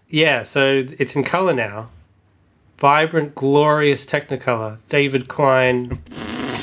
[0.10, 0.43] yeah.
[0.43, 1.91] So it's in color now.
[2.77, 4.80] Vibrant, glorious Technicolor.
[4.89, 6.01] David Klein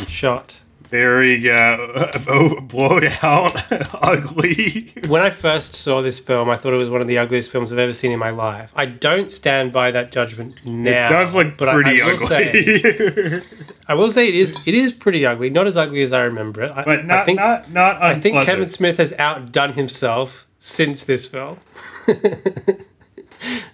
[0.06, 0.63] shot.
[0.94, 1.76] Very uh,
[2.68, 3.61] blown out,
[4.00, 4.92] ugly.
[5.09, 7.72] when I first saw this film, I thought it was one of the ugliest films
[7.72, 8.72] I've ever seen in my life.
[8.76, 11.07] I don't stand by that judgment now.
[11.07, 13.42] it does look but I- pretty I, Say, ugly,
[13.88, 15.50] I will say it is it is pretty ugly.
[15.50, 16.70] Not as ugly as I remember it.
[16.70, 18.44] I, but not I think not not I think.
[18.46, 21.59] Kevin Smith has outdone himself since this film.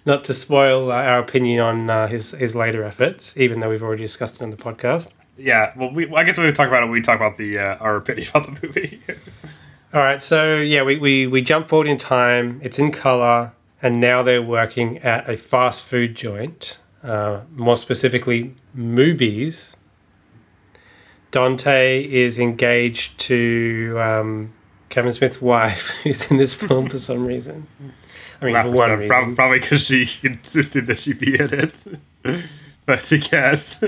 [0.07, 3.83] Not to spoil uh, our opinion on uh, his his later efforts, even though we've
[3.83, 5.09] already discussed it on the podcast.
[5.43, 7.57] Yeah, well, we, I guess we would talk about it when we talk about the
[7.57, 9.01] uh, our opinion about the movie.
[9.93, 12.61] All right, so yeah, we, we, we jump forward in time.
[12.63, 13.51] It's in color,
[13.81, 19.75] and now they're working at a fast food joint, uh, more specifically, Moobies.
[21.31, 24.53] Dante is engaged to um,
[24.87, 27.67] Kevin Smith's wife, who's in this film for some reason.
[28.41, 29.35] I mean, for one reason.
[29.35, 31.75] Probably because she insisted that she be in it.
[32.85, 33.83] but to guess,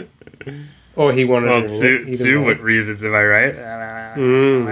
[0.95, 3.55] Or he wanted well, her two, two what reasons am I right?
[4.15, 4.65] Mm.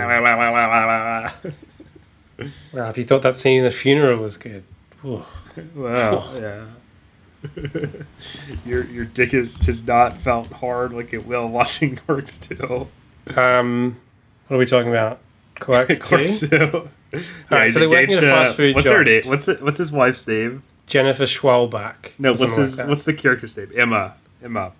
[2.73, 4.63] Wow, if you thought that scene in the funeral was good.
[5.03, 5.25] Well,
[5.75, 6.65] yeah.
[8.65, 12.87] your your dick is, has not felt hard like it will watching Clerks 2.
[13.35, 13.99] Um,
[14.47, 15.19] what are we talking about?
[15.55, 16.47] Clerks Clerks Two?
[16.47, 16.89] 2.
[17.13, 19.25] Yeah, right, so they're working at a fast food What's her joint.
[19.25, 19.31] name?
[19.31, 20.63] What's the, what's his wife's name?
[20.87, 22.11] Jennifer Schwalbach.
[22.19, 23.71] No, what's his like what's the character's name?
[23.75, 24.15] Emma.
[24.43, 24.71] Emma.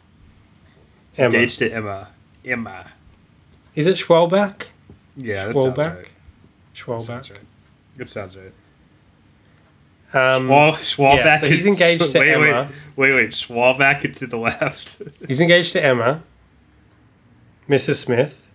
[1.12, 1.34] He's Emma.
[1.36, 2.10] engaged to Emma.
[2.44, 2.92] Emma.
[3.76, 4.68] Is it Schwalbach?
[5.16, 5.96] Yeah, that sounds Schwalbach?
[5.98, 6.08] right.
[6.74, 7.02] Schwalbach.
[7.02, 7.40] Sounds right.
[8.00, 8.54] It sounds right.
[10.14, 11.16] Um, Schwal, Schwalbach.
[11.18, 12.70] yeah, so he's engaged to wait, Emma.
[12.96, 13.30] Wait, wait, wait.
[13.32, 15.02] Schwalbach and to the left.
[15.28, 16.22] he's engaged to Emma,
[17.70, 17.96] Mrs.
[17.96, 18.50] Smith.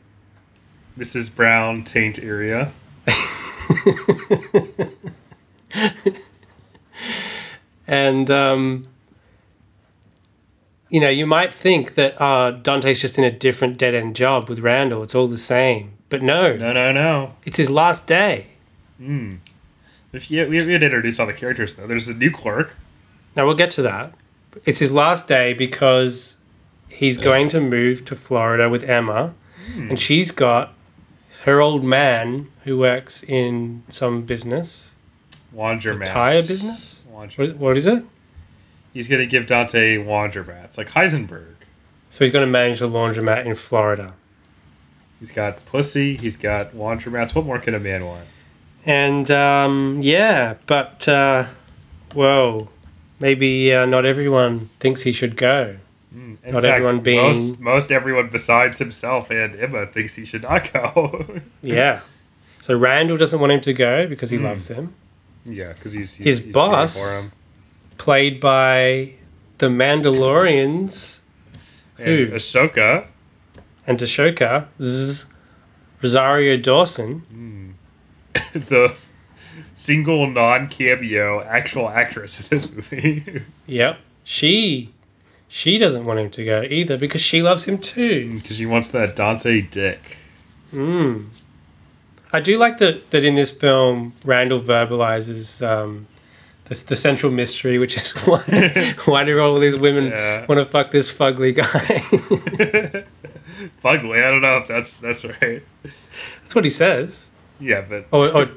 [0.99, 1.35] Mrs.
[1.35, 2.73] Brown, taint area.
[7.89, 8.89] And, um,
[10.97, 14.49] you know, you might think that uh, Dante's just in a different dead end job
[14.49, 15.03] with Randall.
[15.03, 15.93] It's all the same.
[16.09, 17.33] But no, No, no, no.
[17.45, 18.47] it's his last day.
[18.99, 21.87] If you, we had introduced all the characters though.
[21.87, 22.77] There's a new clerk.
[23.37, 24.15] Now we'll get to that.
[24.65, 26.37] It's his last day because
[26.89, 29.35] he's going to move to Florida with Emma,
[29.77, 30.73] and she's got
[31.45, 34.93] her old man who works in some business.
[35.55, 36.07] Laundromat.
[36.07, 37.05] tire business?
[37.11, 38.03] What, what is it?
[38.97, 41.55] He's gonna give Dante laundromats, like Heisenberg.
[42.09, 44.15] So he's going to manage a laundromat in Florida.
[45.21, 46.17] He's got pussy.
[46.17, 47.35] He's got laundromats.
[47.35, 48.27] What more can a man want?
[48.87, 51.47] And um, yeah, but uh,
[52.15, 52.69] whoa,
[53.21, 55.77] maybe uh, not everyone thinks he should go.
[56.15, 60.73] In Not everyone being- most, most everyone besides himself and Emma thinks he should not
[60.73, 61.41] go.
[61.63, 62.01] Yeah.
[62.63, 64.95] So Randall doesn't want him to go because he loves them.
[65.45, 67.33] yeah, because he's, he's His he's boss- for him.
[67.99, 69.13] Played by
[69.59, 71.21] the Mandalorians
[71.99, 72.27] And Who?
[72.29, 73.07] Ahsoka.
[73.87, 75.27] and Ahsoka, Zzz,
[76.03, 77.21] Rosario Dawson.
[77.21, 77.71] Hmm.
[78.53, 78.95] the
[79.75, 83.43] single non cameo actual actress in this movie.
[83.67, 83.99] Yep.
[84.25, 84.91] She
[85.49, 88.29] she doesn't want him to go either because she loves him too.
[88.31, 90.17] Hmm, because she wants that Dante dick.
[90.71, 91.27] Hmm.
[92.33, 96.07] I do like that that in this film Randall verbalizes um,
[96.69, 100.47] the, the central mystery, which is why why do all these women Yeah.
[100.47, 101.65] want to fuck this fugly guy?
[103.83, 105.63] Fugly, I don't know if that's that's right.
[106.43, 107.29] That's what he says.
[107.59, 108.51] Yeah, but Or, or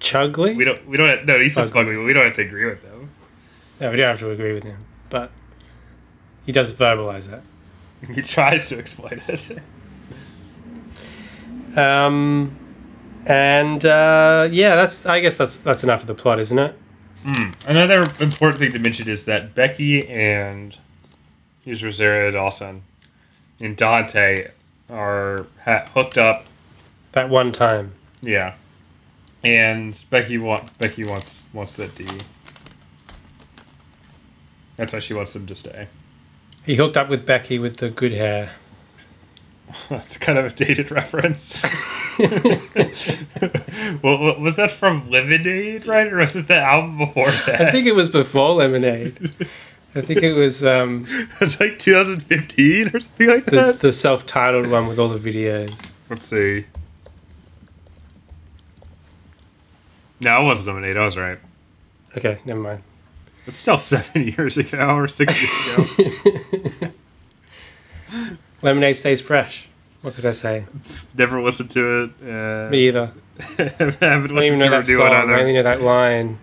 [0.00, 0.56] chugly?
[0.56, 1.86] we don't we don't no he says Fugly.
[1.86, 3.10] fugly, but we don't have to agree with him.
[3.80, 4.78] No, we don't have to agree with him,
[5.10, 5.30] but
[6.44, 7.42] he does verbalize that.
[8.14, 9.58] He tries to explain it.
[11.78, 12.56] Um,
[13.26, 16.76] and uh, yeah, that's I guess that's that's enough of the plot, isn't it?
[17.26, 17.54] Mm.
[17.66, 20.78] Another important thing to mention is that Becky and
[21.64, 22.84] here's Rosario Dawson
[23.60, 24.50] and Dante
[24.88, 26.46] are ha- hooked up.
[27.12, 27.94] That one time.
[28.20, 28.54] Yeah,
[29.42, 32.06] and Becky want Becky wants wants that D.
[34.76, 35.88] That's why she wants him to stay.
[36.64, 38.52] He hooked up with Becky with the good hair.
[39.88, 41.64] That's kind of a dated reference.
[44.02, 47.60] well, wa- was that from Lemonade, right, or was it the album before that?
[47.60, 49.16] I think it was before Lemonade.
[49.94, 51.06] I think it was um,
[51.40, 53.80] it's like 2015 or something like the, that.
[53.80, 55.90] the self-titled one with all the videos.
[56.10, 56.66] Let's see.
[60.20, 60.96] No, it wasn't Lemonade.
[60.96, 61.38] I was right.
[62.16, 62.82] Okay, never mind.
[63.46, 66.90] It's still seven years ago or six years ago.
[68.62, 69.68] Lemonade stays fresh.
[70.06, 70.64] What could I say?
[71.18, 72.10] Never listened to it.
[72.22, 73.12] Uh, Me either.
[73.56, 75.00] haven't I don't even know that song.
[75.02, 76.38] I only know that line.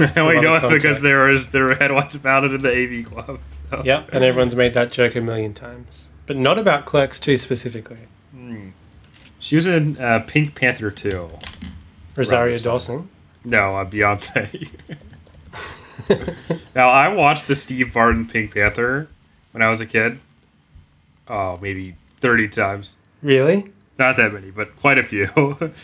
[0.00, 3.04] I only know it because there was there were headlines about it in the AV
[3.08, 3.38] Club.
[3.70, 3.82] So.
[3.84, 8.08] Yep, and everyone's made that joke a million times, but not about Clerks 2 specifically.
[9.38, 11.28] She was in uh, Pink Panther 2.
[12.16, 12.62] Rosario Right.
[12.64, 13.08] Dawson.
[13.44, 14.68] No, uh, Beyonce.
[16.74, 19.08] now I watched the Steve Martin Pink Panther
[19.52, 20.18] when I was a kid.
[21.28, 22.96] Oh, maybe thirty times.
[23.20, 23.70] Really?
[23.98, 25.28] Not that many, but quite a few.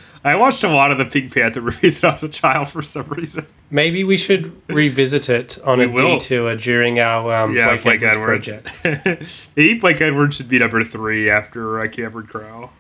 [0.25, 2.81] I watched a lot of the Pink Panther movies when I was a child for
[2.83, 3.47] some reason.
[3.71, 6.19] Maybe we should revisit it on We a will.
[6.19, 8.71] detour during our um, Yeah, Blake, Blake Edwards, Edwards.
[8.81, 9.51] project.
[9.57, 12.71] Maybe Blake Edwards should be number three after uh, Cameron Crowe.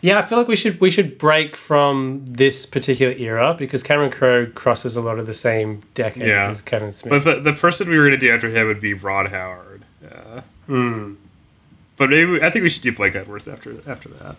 [0.00, 4.10] Yeah, I feel like we should we should break from this particular era because Cameron
[4.10, 6.48] Crowe crosses a lot of the same decades Yeah.
[6.48, 7.24] as Kevin Smith.
[7.24, 9.84] But the, the person we were going to do after him would be Ron Howard.
[10.02, 11.14] Uh, Hmm.
[11.98, 14.36] But maybe I think we should do Blake Edwards after after that.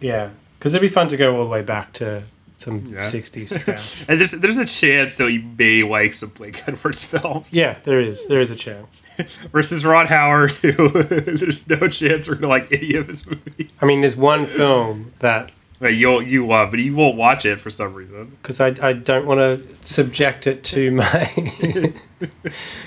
[0.00, 2.22] yeah, because it'd be fun to go all the way back to
[2.58, 2.98] some Yeah.
[2.98, 4.04] '60s trash.
[4.08, 7.52] And there's there's a chance that you may like some Blake Edwards films.
[7.52, 9.00] yeah, there is there is a chance.
[9.52, 13.70] Versus Ron Howard, who there's no chance we're gonna like any of his movies.
[13.80, 17.60] I mean, there's one film that Like, you'll you love, but you won't watch it
[17.60, 18.36] for some reason.
[18.42, 21.92] because I, I don't want to subject it to my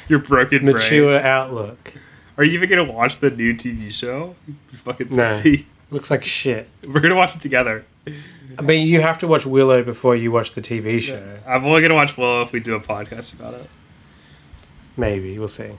[0.07, 0.73] Your broken brain.
[0.75, 1.93] mature outlook.
[2.37, 4.35] Are you even gonna watch the new TV show?
[4.47, 5.23] You fucking No.
[5.23, 5.67] pussy.
[5.91, 6.67] Looks like shit.
[6.87, 7.85] We're gonna watch it together.
[8.57, 11.39] I mean, you have to watch Willow before you watch the TV show.
[11.47, 13.69] I'm only gonna watch Willow if we do a podcast about it.
[14.97, 15.71] Maybe we'll see.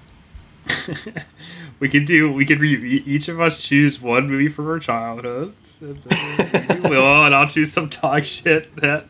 [1.79, 2.33] We can do.
[2.33, 5.79] We can re- each of us choose one movie from our childhoods.
[5.83, 9.07] And then we will, and I'll choose some dog shit that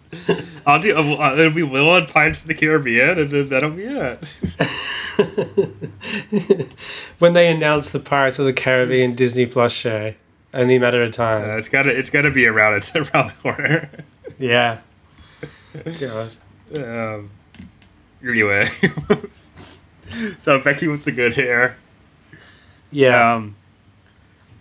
[0.66, 0.96] I'll do.
[0.96, 4.24] Uh, it'll be Willow and Pirates of the Caribbean, and then that'll be it.
[7.18, 10.12] When they announced the Pirates of the Caribbean Disney Plus show,
[10.52, 11.48] only a matter of time.
[11.48, 11.96] Uh, it's gotta.
[11.96, 12.74] It's gotta be around.
[12.74, 13.90] It's around the corner.
[14.38, 14.80] yeah.
[16.00, 16.32] God.
[16.76, 17.30] Um,
[18.22, 18.68] anyway,
[20.38, 21.76] so Becky with the good hair.
[22.90, 23.34] Yeah.
[23.34, 23.56] Um,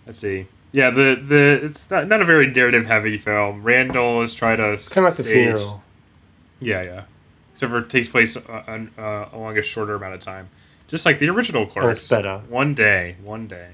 [0.06, 0.46] let's see.
[0.72, 3.62] Yeah, the the it's not not a very narrative heavy film.
[3.62, 5.82] Randall is trying to kind of like the funeral.
[6.60, 7.02] Yeah, yeah.
[7.52, 10.50] Except for it takes place uh, on, uh, along a shorter amount of time,
[10.88, 11.98] just like the original course.
[11.98, 12.42] it's better.
[12.50, 13.68] One day, one day.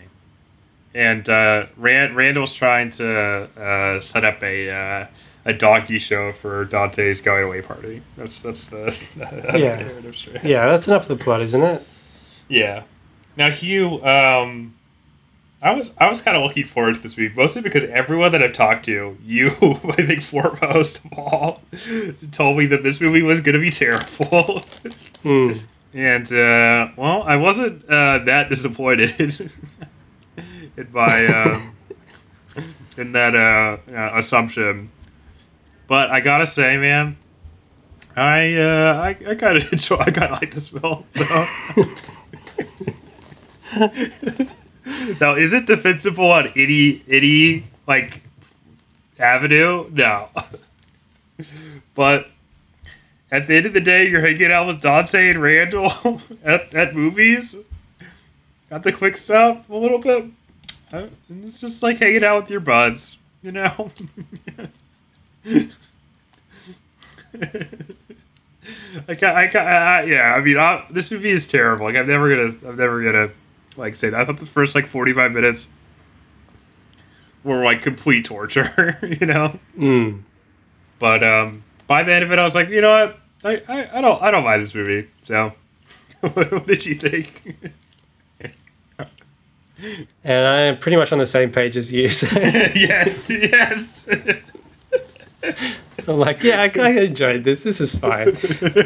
[0.94, 5.06] And uh, Rand Randall's trying to uh, set up a uh,
[5.44, 8.02] a donkey show for Dante's going away party.
[8.16, 9.04] That's that's the
[9.58, 9.76] Yeah.
[9.76, 10.44] narrative straight.
[10.44, 11.84] Yeah, that's enough of the plot, isn't it?
[12.48, 12.84] Yeah.
[13.36, 14.74] Now, Hugh, um,
[15.62, 18.42] I was I was kind of looking forward to this week, mostly because everyone that
[18.42, 21.62] I've talked to, you, I think foremost of all,
[22.32, 24.64] told me that this movie was going to be terrible.
[25.22, 25.52] Hmm.
[25.94, 29.20] and uh, well, I wasn't uh, that disappointed
[30.76, 31.76] in my um,
[32.96, 34.90] in that uh, uh, assumption.
[35.86, 37.16] But I gotta say, man,
[38.16, 39.96] I uh, I, I kind of enjoy.
[39.96, 41.04] I kind of like this film.
[41.14, 41.86] So.
[45.20, 48.22] now, is it defensible on any any like
[49.18, 49.88] avenue?
[49.90, 50.28] No.
[51.94, 52.28] but
[53.30, 56.94] at the end of the day, you're hanging out with Dante and Randall at, at
[56.94, 57.56] movies.
[58.68, 60.26] Got the quick stop a little bit.
[60.92, 61.06] Uh,
[61.44, 63.90] It's just like hanging out with your buds, you know.
[69.08, 70.34] I can't, I can't, I, yeah.
[70.34, 71.86] I mean, I, this movie is terrible.
[71.86, 73.30] Like, I'm never gonna, I'm never gonna,
[73.76, 74.20] like, say that.
[74.20, 75.68] I thought the first like 45 minutes
[77.44, 79.58] were like complete torture, you know.
[79.76, 80.22] Mm.
[80.98, 83.18] But um, by the end of it, I was like, you know what?
[83.44, 85.08] I, I, I don't, I don't mind this movie.
[85.22, 85.52] So,
[86.20, 87.72] what did you think?
[90.22, 92.08] And I'm pretty much on the same page as you.
[92.08, 94.06] So yes, yes.
[96.06, 97.64] I'm like, yeah, I, I enjoyed this.
[97.64, 98.28] This is fine.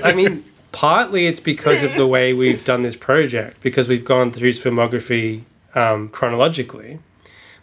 [0.03, 0.43] I mean,
[0.73, 4.59] partly it's because of the way we've done this project, because we've gone through his
[4.59, 5.43] filmography
[5.75, 6.99] um, chronologically.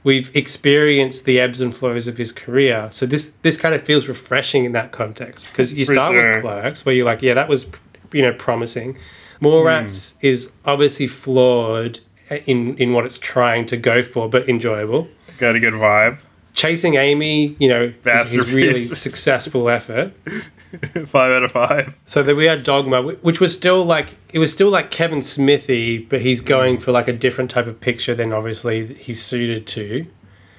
[0.04, 2.89] We've experienced the ebbs and flows of his career.
[2.91, 6.34] So this this kind of feels refreshing in that context because you For start sure.
[6.34, 7.72] with Clerks, where you're like, yeah, that was
[8.12, 8.97] you know promising.
[9.39, 11.99] Mallrats is obviously flawed
[12.45, 15.08] in in what it's trying to go for, but enjoyable.
[15.38, 16.20] Got a good vibe.
[16.54, 20.14] Chasing Amy, you know, is his really successful effort.
[21.06, 21.95] five out of five.
[22.06, 25.99] So then we had Dogma, which was still like it was still like Kevin Smithy,
[25.99, 30.06] but he's going for like a different type of picture than obviously he's suited to.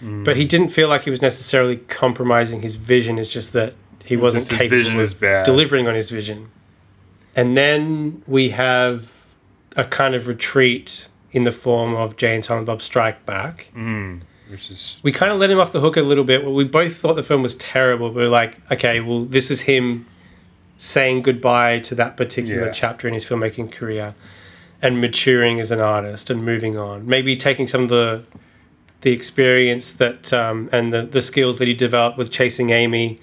[0.03, 0.25] Mm.
[0.25, 3.19] But he didn't feel like he was necessarily compromising his vision.
[3.19, 3.75] It's just that
[4.05, 6.51] he wasn't capable of is delivering on his vision.
[7.35, 9.13] And then we have
[9.77, 14.21] a kind of retreat in the form of Jay and Silent Bob Strike Back mm.
[14.51, 16.45] Which is we kind of let him off the hook a little bit.
[16.45, 18.11] We both thought the film was terrible.
[18.13, 20.07] We were like, okay, well, this is him
[20.77, 22.73] saying goodbye to that particular Yeah.
[22.73, 24.15] chapter in his filmmaking career
[24.83, 27.07] and maturing as an artist and moving on.
[27.07, 28.23] Maybe taking some of the
[29.01, 33.19] the experience that um, and the, the skills that he developed with chasing Amy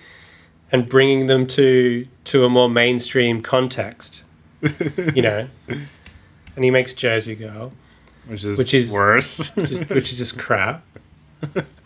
[0.71, 4.23] and bringing them to to a more mainstream context.
[5.15, 7.73] you know, and he makes Jersey Girl,
[8.27, 9.55] which is Which is- worse.
[9.55, 10.83] which is, which is just crap.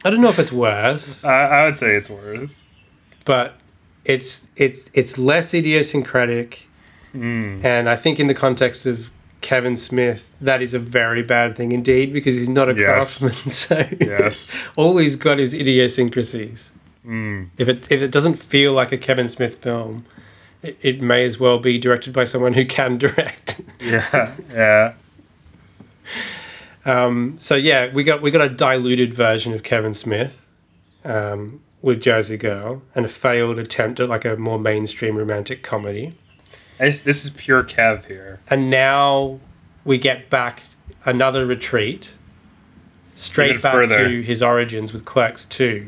[0.03, 1.24] I don't know if it's worse.
[1.24, 2.62] I, I would say it's worse.
[3.26, 3.56] but
[4.03, 6.68] it's it's it's less idiosyncratic
[7.12, 7.60] hmm.
[7.66, 9.10] and i think in the context of
[9.41, 13.18] kevin smith that is a very bad thing indeed because he's not a Yes.
[13.18, 14.47] craftsman so Yes.
[14.76, 16.72] all he's got is idiosyncrasies
[17.03, 17.45] hmm.
[17.58, 20.06] if it if it doesn't feel like a kevin smith film
[20.62, 24.36] it, it may as well be directed by someone who can direct Yeah.
[24.53, 24.93] Yeah.
[26.86, 30.46] Um, so yeah, we got we got a diluted version of Kevin Smith
[31.04, 36.14] um, with Jersey Girl and a failed attempt at like a more mainstream romantic comedy.
[36.78, 38.40] This, this is pure Kev here.
[38.50, 39.40] And now
[39.86, 40.64] we get back
[41.06, 42.16] another retreat
[43.16, 44.10] straight Even back further.
[44.10, 45.88] to his origins with Clerks 2.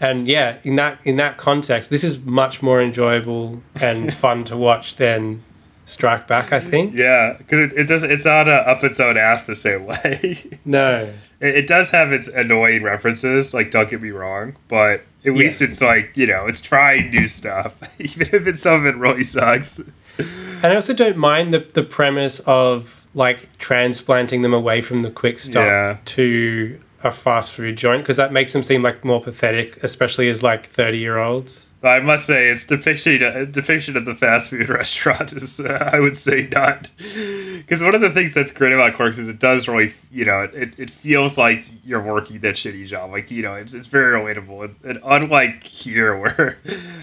[0.00, 4.56] And yeah, in that in that context, this is much more enjoyable and fun to
[4.56, 5.44] watch than
[5.86, 6.94] Strike Back, I think.
[6.94, 8.10] Yeah, because it, it doesn't.
[8.10, 10.50] It's not uh, up its own ass the same way.
[10.64, 11.12] No.
[11.40, 13.52] it, it does have its annoying references.
[13.54, 17.28] Like, don't get me wrong, but at least it's like you know, it's trying new
[17.28, 19.78] stuff, even if it's some of it really sucks.
[20.18, 25.10] And I also don't mind the, the premise of like transplanting them away from the
[25.10, 25.98] quick stop Yeah.
[26.04, 30.42] to a fast food joint because that makes them seem like more pathetic, especially as
[30.42, 31.73] like 30 year olds.
[31.84, 35.90] But I must say, its depiction uh, depiction of the fast food restaurant is, uh,
[35.92, 36.88] I would say, not.
[36.96, 40.48] Because one of the things that's great about Clerks is it does really, you know,
[40.50, 43.10] it, it feels like you're working that shitty job.
[43.10, 44.64] Like, you know, it's, it's very relatable.
[44.64, 46.56] And, and unlike here, where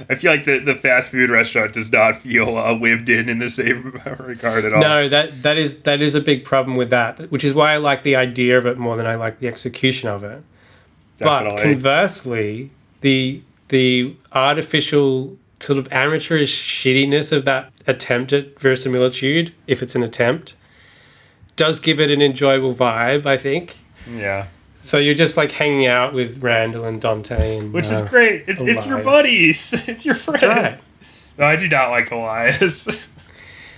[0.09, 3.38] I feel like the, the fast food restaurant does not feel uh, lived in in
[3.38, 4.82] the same regard at all.
[4.82, 7.77] No, that that is that is a big problem with that, which is why I
[7.77, 10.41] like the idea of it more than I like the execution of it.
[11.19, 11.51] Definitely.
[11.51, 12.71] But conversely,
[13.01, 20.03] the the artificial sort of amateurish shittiness of that attempt at verisimilitude, if it's an
[20.03, 20.55] attempt,
[21.55, 23.26] does give it an enjoyable vibe.
[23.26, 23.78] I think.
[24.09, 24.47] yeah.
[24.76, 28.45] So you're just like hanging out with Randall and Dante, and Which is uh, great.
[28.47, 30.43] It's, it's your buddies, it's your friends.
[30.43, 30.84] right.
[31.38, 32.88] No, I do not like Elias.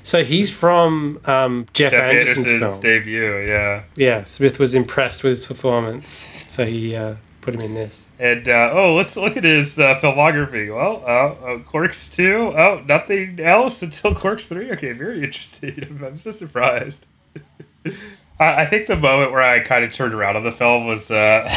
[0.05, 2.81] So he's from um, Jeff, Jeff Anderson's Anderson's film.
[2.81, 3.83] debut, yeah.
[3.95, 8.09] Yeah, Smith was impressed with his performance, so he uh, put him in this.
[8.17, 10.73] And uh, oh, let's look at his uh, filmography.
[10.73, 12.53] Well, uh, uh, Clerks two.
[12.55, 14.71] Oh, nothing else until Clerks three.
[14.71, 15.83] Okay, very interesting.
[15.89, 17.05] I'm, I'm so surprised.
[18.39, 21.11] I, I think the moment where I kind of turned around on the film was
[21.11, 21.53] uh,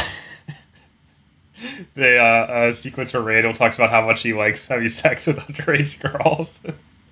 [1.95, 5.37] the uh, uh, sequence where Randall talks about how much he likes having sex with
[5.39, 6.59] underage girls.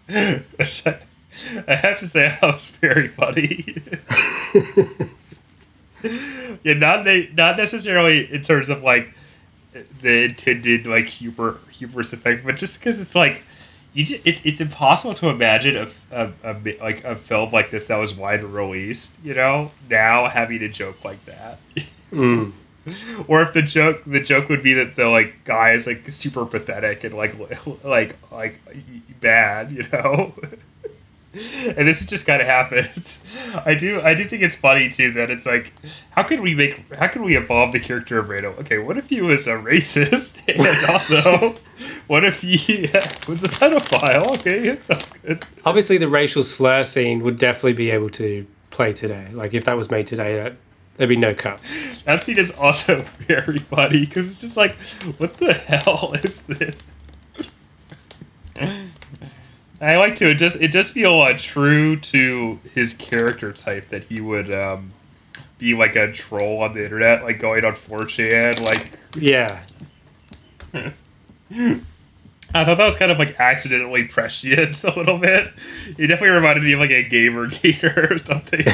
[0.09, 0.43] I,
[1.67, 3.75] I have to say, that was very funny.
[6.63, 9.13] yeah, not not necessarily in terms of like
[10.01, 13.43] the intended like humor humorous effect, but just because it's like
[13.93, 17.85] you just, it's it's impossible to imagine a, a- a like a film like this
[17.85, 19.13] that was wide released.
[19.23, 21.59] You know, now having a joke like that.
[22.11, 22.51] Mm.
[23.27, 26.45] or if the joke the joke would be that the like guy is like super
[26.45, 27.35] pathetic and like
[27.83, 28.59] like like
[29.21, 30.33] bad, you know.
[31.77, 33.19] and this just kind of happens.
[33.65, 35.73] I do I do think it's funny too that it's like
[36.11, 38.57] how could we make how could we evolve the character of Rado?
[38.59, 41.55] Okay, what if he was a racist and also
[42.07, 42.89] what if he
[43.27, 44.35] was a pedophile?
[44.35, 45.43] Okay, it sounds good.
[45.65, 49.29] Obviously, the racial slur scene would definitely be able to play today.
[49.33, 50.55] Like if that was made today, that
[50.95, 51.59] there'd be no cut.
[52.05, 54.75] That scene is also very funny because it's just like,
[55.17, 56.89] what the hell is this?
[59.81, 64.05] I like to it just it does feel uh, true to his character type that
[64.05, 64.93] he would um,
[65.57, 68.61] be like a troll on the internet, like going on 4chan.
[68.61, 69.63] Like Yeah,
[72.55, 75.51] I thought that was kind of like accidentally prescient a little bit.
[75.97, 78.65] He definitely reminded me of like a gamer gator or something.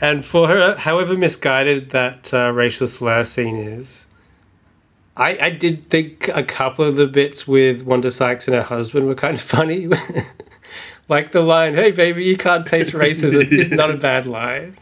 [0.00, 4.06] and for her, however misguided that uh, racial slur scene is,
[5.16, 9.06] I I did think a couple of the bits with Wanda Sykes and her husband
[9.06, 9.88] were kind of funny.
[11.08, 14.78] like the line, "Hey baby, you can't taste racism," is not a bad line.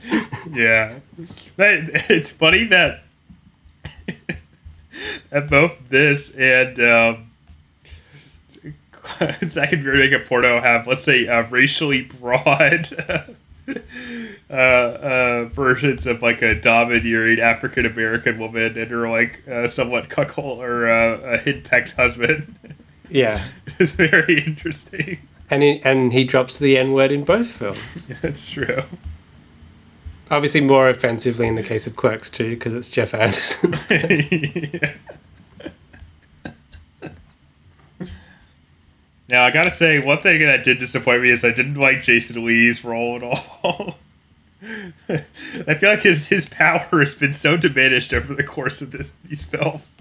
[0.51, 0.99] Yeah,
[1.59, 3.03] it's funny that
[5.31, 7.31] that both this and um,
[9.47, 13.37] second remake of porno have, let's say, uh, racially broad
[14.51, 20.09] uh, uh, versions of like a domineering African American woman and her like uh, somewhat
[20.09, 22.55] cuckold or uh, a henpecked husband.
[23.11, 23.43] Yeah.
[23.79, 25.19] it's very interesting.
[25.51, 28.09] And he, and he drops the N word in both films.
[28.23, 28.83] That's true.
[30.31, 33.75] Obviously, more offensively in the case of Clerks 2, because it's Jeff Anderson.
[33.91, 34.95] Yeah.
[39.31, 42.47] Now I gotta say, one thing that did disappoint me is I didn't like Jason
[42.47, 43.99] Lee's role at all.
[45.09, 49.13] I feel like his his power has been so diminished over the course of this
[49.25, 49.95] these films.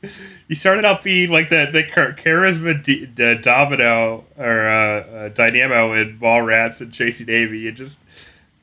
[0.48, 5.28] he started out being like the the char- charisma d- d- domino or uh, uh,
[5.28, 8.00] dynamo in Mallrats and Chasing Amy, and just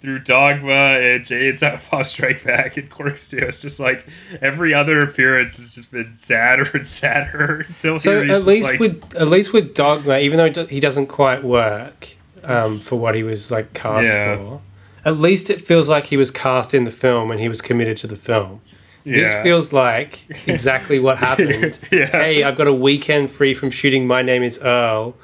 [0.02, 3.38] through Dogma and Jay and Silent Bob Strike Back and Clerks 2.
[3.38, 4.06] It's just like
[4.42, 7.62] every other appearance has just been sadder and sadder.
[7.68, 11.44] Until so at least like, with at least with Dogma, even though he doesn't quite
[11.44, 12.16] work
[12.50, 14.38] um, for what he was like cast Yeah.
[14.38, 14.62] for,
[15.04, 17.98] at least it feels like he was cast in the film and he was committed
[17.98, 18.62] to the film.
[19.04, 21.78] This feels like exactly what happened.
[21.92, 22.08] Yeah.
[22.08, 24.08] Hey, I've got a weekend free from shooting.
[24.08, 25.16] My name is Earl.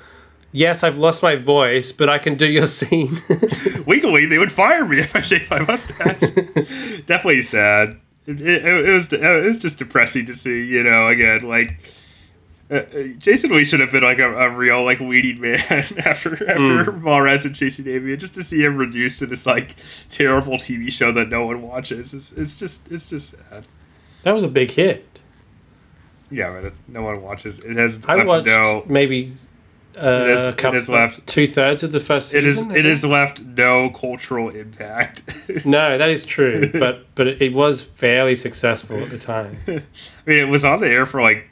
[0.52, 3.18] Yes, I've lost my voice, but I can do your scene.
[3.88, 6.20] legally they would fire me if I shaved my mustache.
[7.08, 8.00] Definitely sad.
[8.28, 10.64] It, it, it was it was just depressing to see.
[10.64, 11.80] You know, again, like
[12.72, 12.82] uh,
[13.18, 15.60] Jason Lee should have been like a, a real like weeding man
[16.06, 19.76] after after Mallrats and Chasing Amy, and just to see him reduced to this like
[20.10, 23.66] terrible TV show that no one watches is it's just it's just sad.
[24.24, 25.20] that was a big hit.
[26.30, 27.60] Yeah, but no one watches.
[27.60, 28.84] It has I watched no.
[28.88, 29.34] maybe
[30.02, 32.56] uh, It is- a it couple, is left- two thirds of the first It is
[32.56, 32.72] season.
[32.74, 35.24] It has left no cultural impact.
[35.66, 39.58] No, that is true, but but it, it was fairly successful at the time.
[39.68, 39.72] I
[40.26, 41.50] mean, it was on the air for like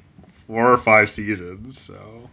[0.49, 2.27] four or five seasons, so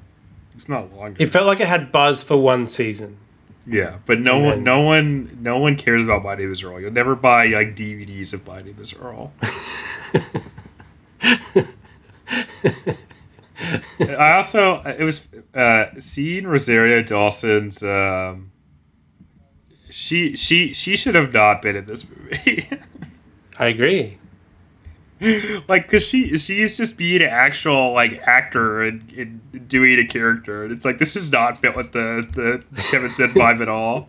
[0.56, 1.22] it's not longer.
[1.22, 3.18] It felt like it had buzz for one season.
[3.66, 6.62] yeah, but no And one, then- no one, no one cares about My Name Is
[6.62, 6.80] Earl.
[6.80, 9.32] You'll never buy like DVDs of My Name Is Earl.
[14.00, 17.82] I also it was uh, seeing Rosario Dawson's.
[17.82, 18.52] Um,
[19.90, 22.68] she she she should have not been in this movie.
[23.58, 24.18] I agree.
[25.68, 30.64] like because she she's just being an actual like actor and, and doing a character
[30.64, 34.08] and it's like this does not fit with the the kevin smith vibe at all.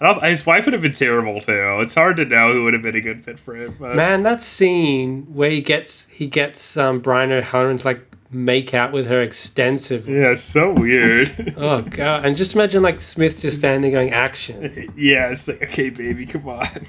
[0.00, 1.78] I don't, his wife would have been terrible too.
[1.80, 4.22] It's hard to know who would have been a good fit for him but Man,
[4.22, 9.08] that scene where he gets he gets um, Brian O'Halloran to like make out with
[9.08, 10.20] her extensively.
[10.20, 11.30] yeah so weird.
[11.56, 12.24] Oh god!
[12.26, 16.48] And just imagine like Smith just standing going action, yeah it's like okay baby come
[16.48, 16.86] on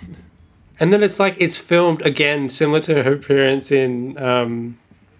[0.79, 4.77] and then it's like it's filmed again, similar to her appearance in um,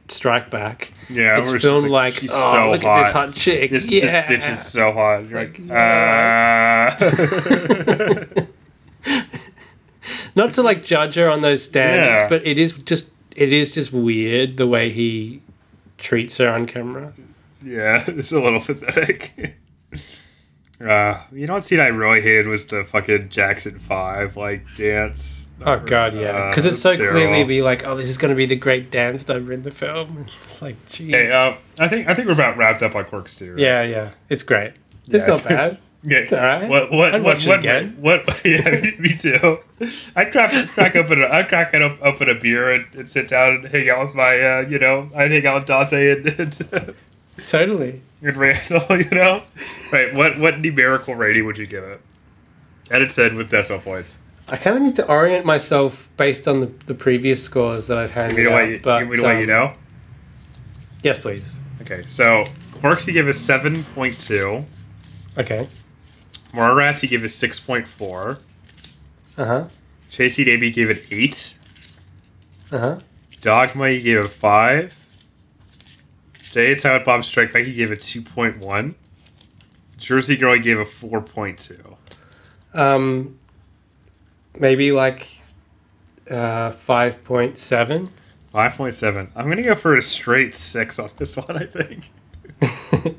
[0.08, 0.94] Strike Back.
[1.10, 3.00] yeah It's where it's just filmed like, she's oh, so look hot.
[3.00, 3.72] at this hot chick.
[3.72, 4.28] this, yeah.
[4.28, 5.72] this bitch is so hot You're like, like,
[8.38, 8.46] uh...
[10.36, 12.30] Not to like judge her on those standards, Yeah.
[12.30, 15.42] but it is just it is just weird the way he
[15.98, 17.14] treats her on camera.
[17.64, 19.58] Yeah, it's a little pathetic.
[20.84, 25.49] Uh, you know what scene I really hated was the fucking Jackson Five like dance
[25.66, 27.20] Oh god, yeah, Uh, because it's so terrible.
[27.20, 29.72] clearly be like, oh, this is going to be the great dance number in the
[29.72, 30.26] film.
[30.50, 31.10] It's like, jeez.
[31.10, 31.54] Okay, uh,
[31.84, 33.52] I think I think we're about wrapped up on Clerks 2.
[33.52, 33.60] right?
[33.60, 34.74] yeah, yeah, it's great.
[35.10, 35.34] It's Yeah.
[35.36, 35.78] not bad.
[36.02, 36.26] Yeah.
[36.32, 36.70] alright.
[36.70, 37.98] What what I'd what watch it what, again.
[38.00, 39.60] what yeah, me, me too.
[40.16, 43.28] I'd crack crack open a I'd crack it up, open a beer and, and sit
[43.28, 46.26] down and hang out with my uh, you know, I'd hang out with Dante and
[46.40, 46.96] and,
[47.48, 48.02] Totally.
[48.22, 49.44] and Randall, you know?
[49.92, 52.00] Right, what what numerical rating would you give it?
[52.92, 54.18] Out of ten with decimal points.
[54.52, 58.12] I kind of need to orient myself based on the, the previous scores that I've
[58.12, 58.70] handed Give me to out.
[58.70, 59.74] you, but, give you um, know.
[61.04, 61.60] Yes, please.
[61.82, 64.66] Okay, so Clerks you gave us seven point two.
[65.38, 65.68] Okay.
[66.54, 68.40] Mallrats he gave us six point four.
[69.38, 69.68] Uh huh.
[70.10, 71.56] Chasing Amy gave it eight.
[72.72, 73.00] Uh huh.
[73.42, 75.06] Dogma, you gave it five.
[76.52, 78.96] Jay and Silent Bob Strike Back, you gave it two point one.
[79.98, 81.98] Jersey Girl, you gave it four point two.
[82.74, 83.39] Um,
[84.60, 85.42] maybe like
[86.30, 88.10] uh, 5.7.
[88.52, 89.32] Five point seven.
[89.36, 91.56] I'm gonna go for a straight six on this one.
[91.56, 92.12] I think.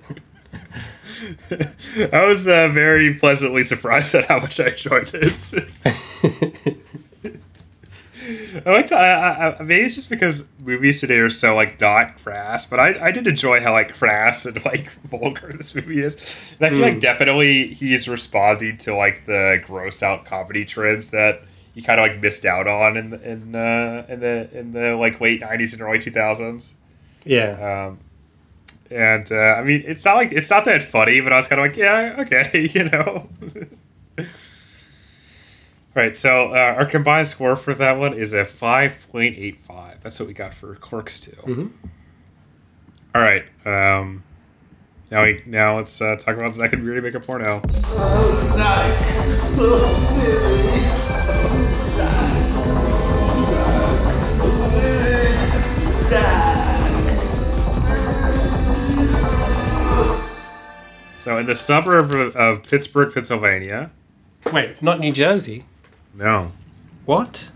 [2.12, 5.55] I was uh, very pleasantly surprised at how much I enjoyed this.
[8.66, 8.96] I like to.
[8.96, 13.07] I, I, maybe it's just because movies today are so like not crass, but I,
[13.07, 16.36] I did enjoy how like crass and like vulgar this movie is.
[16.59, 21.42] And I feel like definitely he's responding to like the gross out comedy trends that
[21.74, 24.96] you kind of like missed out on in the, in uh, in the in the
[24.96, 26.70] like late '90s and early 2000s.
[27.24, 27.88] Yeah.
[27.88, 27.98] Um,
[28.90, 31.61] and uh, I mean, it's not like it's not that funny, but I was kind
[31.61, 33.28] of like, yeah, okay, you know.
[35.95, 36.14] Right.
[36.14, 40.01] So uh, our combined score for that one is a five point eight five.
[40.01, 41.70] That's what we got for Clerks 2 Mhm.
[43.14, 43.45] All right.
[43.66, 44.22] Um,
[45.11, 47.61] now we now let's uh, talk about Zack and Miri make a porno.
[61.18, 63.91] So in the suburb of, of Pittsburgh, Pennsylvania.
[64.53, 65.66] Wait, not New Jersey.
[66.14, 66.52] No.
[67.06, 67.50] What?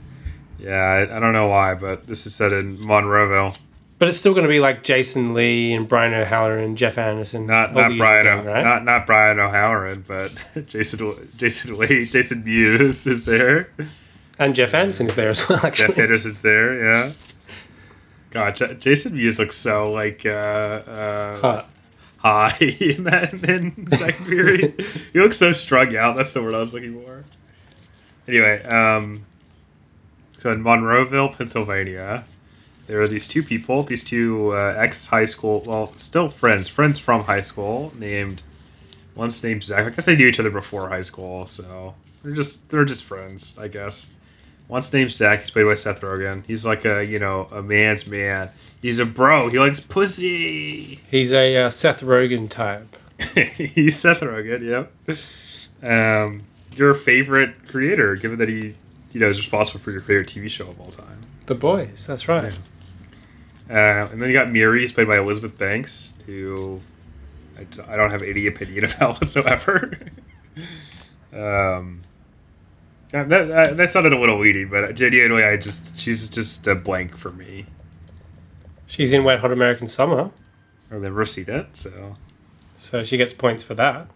[0.58, 0.80] Yeah,
[1.10, 3.58] I, I don't know why, but this is set in Monroeville.
[3.98, 7.46] But it's still going to be like Jason Lee and Brian O'Halloran and Jeff Anderson.
[7.46, 8.64] Not all not Brian o, right?
[8.64, 10.32] not not Brian O'Halloran, but
[10.68, 13.70] Jason Jason Lee, Jason Mewes is there.
[14.38, 15.88] and Jeff Anderson is there as well, actually.
[15.88, 16.82] Jeff Anderson's there.
[16.84, 17.12] Yeah.
[18.30, 21.70] God, J- Jason Mewes looks so like uh, uh, Hot.
[22.18, 24.74] high in that in and Fury.
[25.12, 26.16] he looks so strung out.
[26.16, 27.24] That's the word I was looking for.
[28.26, 29.24] Anyway, um,
[30.36, 32.24] so in Monroeville, Pennsylvania,
[32.86, 36.98] there are these two people, these two uh, ex high school, well, still friends, friends
[36.98, 38.42] from high school, named
[39.14, 39.86] one's named Zach.
[39.86, 43.56] I guess they knew each other before high school, so they're just they're just friends,
[43.58, 44.10] I guess.
[44.68, 45.40] One's named Zach.
[45.40, 46.44] He's played by Seth Rogen.
[46.46, 48.50] He's like a you know a man's man.
[48.80, 49.48] He's a bro.
[49.48, 51.00] He likes pussy.
[51.10, 52.96] He's a uh, Seth Rogen type.
[53.34, 54.62] He's Seth Rogen.
[54.62, 55.90] Yep.
[55.90, 56.42] Um,
[56.76, 58.74] your favorite creator, given that he
[59.12, 61.20] you know is responsible for your favorite TV show of all time.
[61.46, 62.58] The boys, that's right.
[63.68, 66.80] Uh, and then you got Miri, he's played by Elizabeth Banks, who
[67.58, 69.98] I, d- I don't have any opinion about whatsoever.
[71.32, 72.02] um,
[73.10, 77.16] that, that, that, sounded a little weedy, but genuinely, I just she's just a blank
[77.16, 77.66] for me.
[78.86, 80.30] She's in Wet Hot American Summer,
[80.90, 82.14] I've never seen it, so
[82.76, 84.08] so she gets points for that.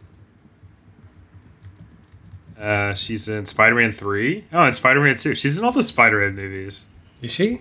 [2.58, 4.44] Uh, she's in Spider-Man three.
[4.52, 5.34] Oh, and Spider-Man two.
[5.34, 6.86] She's in all the Spider-Man movies.
[7.22, 7.54] Is she?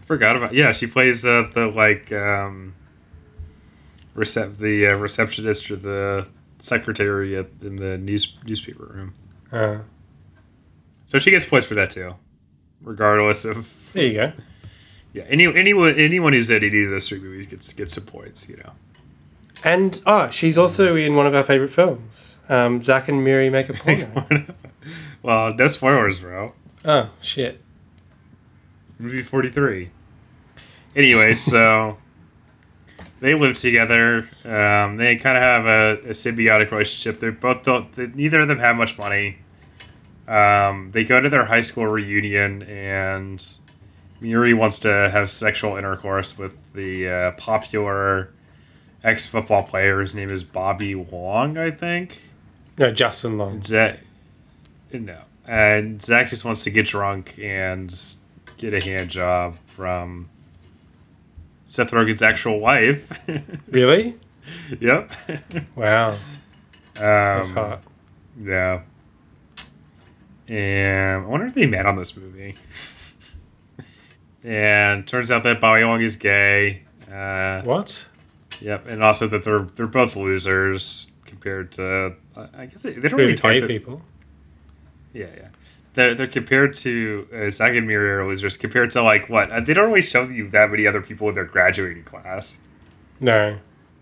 [0.00, 0.54] I forgot about.
[0.54, 2.74] Yeah, she plays uh, the like um,
[4.16, 6.28] recep the uh, receptionist or the
[6.58, 9.14] secretary at, in the news newspaper room.
[9.52, 9.78] Uh,
[11.06, 12.14] So she gets points for that too,
[12.82, 14.32] regardless of there you go.
[15.12, 15.24] yeah.
[15.28, 18.48] Any anyone anyone who's in any of those three movies gets gets some points.
[18.48, 18.72] You know.
[19.64, 23.68] And oh, she's also in one of our favorite films, um, Zack and Miri Make
[23.68, 24.44] a Porno.
[25.22, 26.52] well, no spoilers, bro.
[26.84, 27.60] oh shit!
[28.98, 29.90] Movie forty three.
[30.96, 31.98] Anyway, so
[33.20, 34.28] they live together.
[34.44, 37.20] Um, they kind of have a, a symbiotic relationship.
[37.20, 39.38] They're both don't, they, neither of them have much money.
[40.26, 43.44] Um, they go to their high school reunion, and
[44.20, 48.30] Miri wants to have sexual intercourse with the uh, popular
[49.02, 50.00] ex football player.
[50.00, 52.20] His name is Bobby Wong, I think.
[52.78, 53.60] No, Justin Long.
[53.62, 53.98] Zach,
[54.92, 57.94] no, and Zach just wants to get drunk and
[58.56, 60.28] get a hand job from
[61.64, 63.10] Seth Rogen's actual wife.
[63.70, 64.16] Really?
[64.80, 65.12] yep.
[65.76, 66.18] Wow, Um,
[66.96, 67.82] that's hot.
[68.40, 68.80] Yeah.
[70.48, 72.56] and I wonder if they met on this movie.
[74.44, 76.82] and turns out that Bobby Wong is gay.
[77.10, 78.06] Uh, What?
[78.60, 82.14] Yep, and also that they're they're both losers compared to.
[82.56, 83.54] I guess they, they don't really talk.
[83.54, 84.02] that- people?
[85.12, 85.48] Yeah, yeah.
[85.94, 89.58] They're, they're compared to uh, Zack and Miri are losers compared to like what uh,
[89.60, 92.58] they don't really show you that many other people in their graduating class.
[93.18, 93.58] No.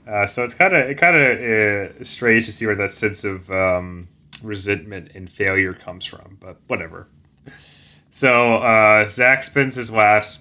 [0.07, 1.39] Uh, so it's kind of it kind of
[2.01, 4.09] uh, strange to see where that sense of um,
[4.43, 7.07] resentment and failure comes from, but whatever.
[8.11, 10.41] So uh, Zach spends his last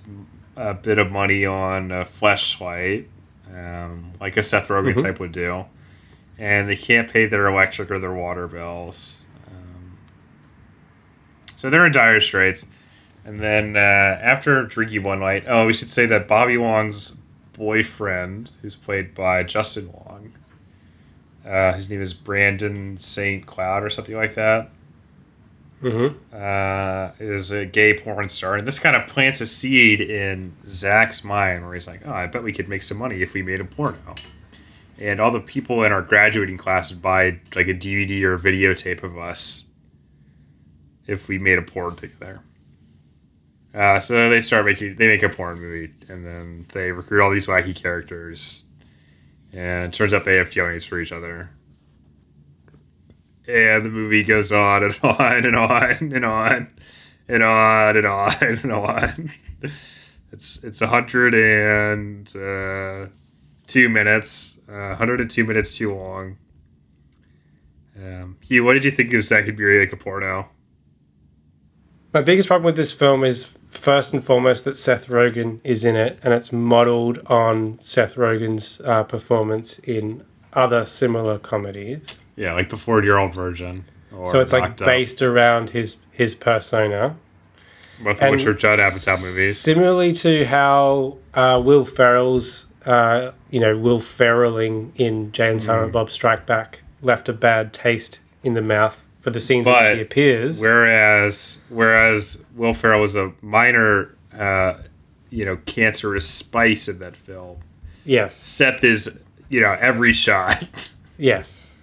[0.58, 3.08] uh, bit of money on a flashlight,
[3.54, 5.04] um, like a Seth Rogen Mhm.
[5.04, 5.66] type would do,
[6.38, 9.24] and they can't pay their electric or their water bills.
[9.48, 9.98] Um,
[11.56, 12.68] so they're in dire straits.
[13.24, 17.18] And then uh, after drinking one night, oh, we should say that Bobby Wong's
[17.54, 20.34] boyfriend, who's played by Justin Wong,
[21.46, 23.46] uh, his name is Brandon St.
[23.46, 24.70] Cloud or something like that,
[25.84, 26.16] Mm-hmm.
[26.34, 28.56] uh, is a gay porn star.
[28.56, 32.26] And this kind of plants a seed in Zach's mind where he's like, oh, I
[32.28, 34.16] bet we could make some money if we made a porno.
[34.98, 38.40] And all the people in our graduating class would buy like a DVD or a
[38.40, 39.66] videotape of us
[41.08, 42.42] if we made a porn together.
[43.74, 47.30] Uh, so they start making they make a porn movie and then they recruit all
[47.30, 48.64] these wacky characters
[49.52, 51.50] and turns out they have feelings for each other.
[53.48, 56.68] And the movie goes on and on and on and on
[57.28, 59.32] and on and on and on.
[60.32, 63.08] It's it's a hundred and uh,
[63.68, 66.38] two minutes uh, 102 minutes too long
[67.98, 70.50] um, Hugh, what did you think of Zack Miri like a porno?
[72.14, 75.96] My biggest problem with this film is first and foremost that Seth Rogen is in
[75.96, 82.20] it, and it's modeled on Seth Rogen's uh, performance in other similar comedies.
[82.36, 83.86] Yeah, like the 40 year old Virgin.
[84.14, 87.18] Or so it's like Knocked Up, based around his his persona.
[88.02, 89.58] both of which are Judd Apatow movies.
[89.58, 95.64] Similarly to how uh, Will Ferrell's, uh, you know, Will Ferrelling in Jay and Mm.
[95.64, 99.74] Silent Bob Strike Back left a bad taste in the mouth for the scenes in
[99.74, 100.60] which he appears.
[100.60, 104.74] Whereas, whereas Will Ferrell was a minor, uh,
[105.30, 107.60] you know, cancerous spice in that film.
[108.04, 110.92] yes, Seth is, you know, every shot.
[111.18, 111.76] yes.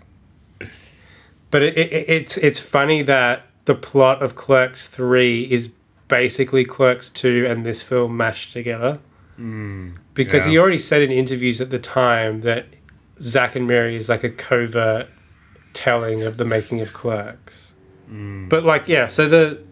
[1.51, 5.71] But it, it, it's it's funny that the plot of Clerks Three is
[6.09, 8.99] basically Clerks Two and this film mashed together.
[10.15, 10.53] Because yeah.
[10.53, 12.67] he already said in interviews at the time that
[13.21, 15.09] Zack and Miri is like a covert
[15.73, 17.75] telling of the making of Clerks.
[18.11, 18.49] Mm.
[18.49, 19.63] But like, yeah, so the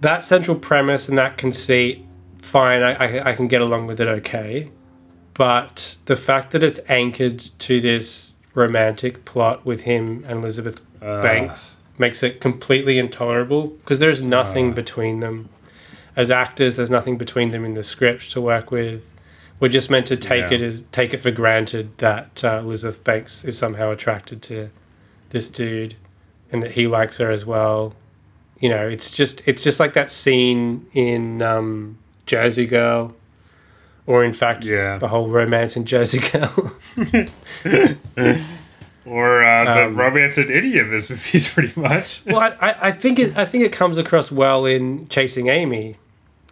[0.00, 2.04] that central premise and that conceit,
[2.38, 4.70] fine, I, I, I can get along with it okay.
[5.34, 11.22] But the fact that it's anchored to this romantic plot with him and Elizabeth ah.
[11.22, 14.74] Banks makes it completely intolerable because there's nothing ah.
[14.74, 15.48] between them.
[16.16, 19.08] As actors, there's nothing between them in the script to work with.
[19.60, 20.56] We're just meant to take Yeah.
[20.56, 24.70] it as take it for granted that uh, Elizabeth Banks is somehow attracted to
[25.28, 25.94] this dude
[26.50, 27.94] and that he likes her as well.
[28.58, 33.14] You know, it's just it's just like that scene in um, Jersey Girl,
[34.06, 34.98] or in fact, Yeah.
[34.98, 36.72] the whole romance in Jersey Girl.
[39.06, 42.22] or uh, the Um, romance in any of his movies, pretty much.
[42.26, 45.96] well, I, I, think it I think it comes across well in Chasing Amy.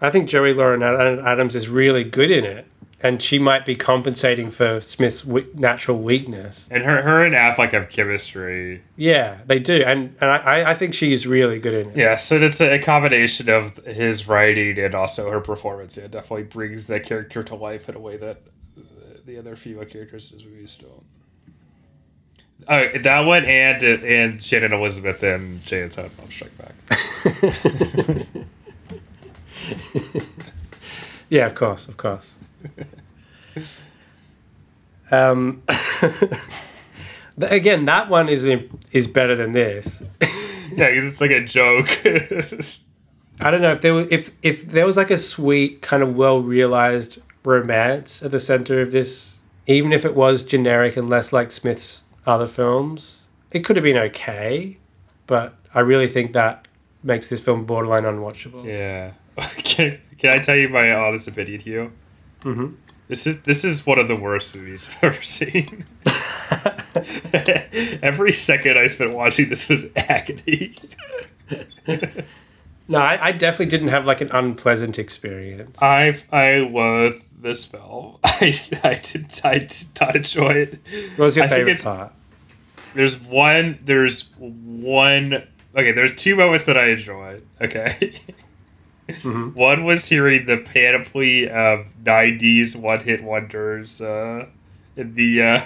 [0.01, 2.67] I think Joey Lauren Ad- Adams is really good in it,
[3.01, 6.69] and she might be compensating for Smith's we- natural weakness.
[6.71, 8.83] And her, her and Affleck have chemistry.
[8.97, 11.97] Yeah, they do, and and I, I think she is really good in it.
[11.97, 15.97] Yes, and it's a, a combination of his writing and also her performance.
[15.97, 18.43] It definitely brings that character to life in a way that
[18.77, 18.83] uh,
[19.25, 21.05] the other female characters in his movies don't.
[22.69, 26.75] Oh, that one and and Shannon Elizabeth and Jay and Silent Bob Strike Back.
[31.31, 32.35] Yeah, of course, of course.
[35.11, 35.63] um,
[37.41, 38.45] again, that one is
[38.93, 40.03] is better than this.
[40.73, 41.89] yeah, because it's like a joke.
[43.41, 46.17] I don't know if there was if if there was like a sweet kind of
[46.17, 51.33] well realized romance at the center of this, even if it was generic and less
[51.33, 54.79] like Smith's other films, it could have been okay.
[55.27, 56.67] But I really think that
[57.03, 58.65] makes this film borderline unwatchable.
[58.65, 59.13] yeah.
[59.63, 61.93] Can, can I tell you my honest opinion, Hugh?
[62.43, 62.75] Mhm.
[63.09, 65.85] This is this is one of the worst movies I've ever seen.
[68.03, 70.75] Every second I spent watching this was agony.
[72.91, 75.79] No, I, I definitely didn't have like an unpleasant experience.
[75.83, 78.17] I I loathe this film.
[78.25, 80.79] I I did I did not enjoy it.
[81.17, 82.13] What was your I favorite part?
[82.95, 85.35] There's one there's one
[85.77, 87.47] okay, there's two moments that I enjoyed.
[87.61, 88.15] Okay.
[89.23, 94.47] One was hearing the panoply of '90s one-hit wonders uh,
[94.97, 95.61] in the uh,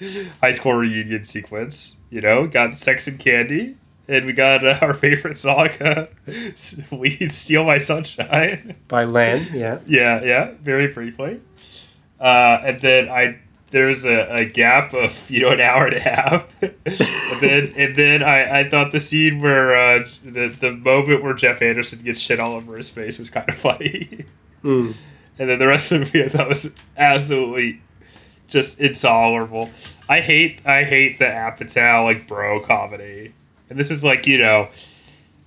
[0.40, 1.96] high school reunion sequence.
[2.10, 3.76] You know, got "Sex and Candy,"
[4.08, 6.06] and we got uh, our favorite song, uh,
[6.90, 9.80] "We Steal My Sunshine." By Len, yeah.
[9.86, 11.40] Yeah, yeah, very briefly.
[12.18, 13.38] Uh, and then I
[13.72, 16.74] there's a, a gap of you know an hour and a half, and
[17.40, 21.60] then and then I, I thought the scene where uh, the the moment where Jeff
[21.60, 24.24] Anderson gets shit all over his face was kind of funny,
[24.62, 24.94] Mm.
[25.38, 27.80] and then the rest of the movie I thought was absolutely
[28.48, 29.70] just intolerable.
[30.08, 33.32] I hate I hate the Apatow like bro comedy,
[33.68, 34.68] and this is like you know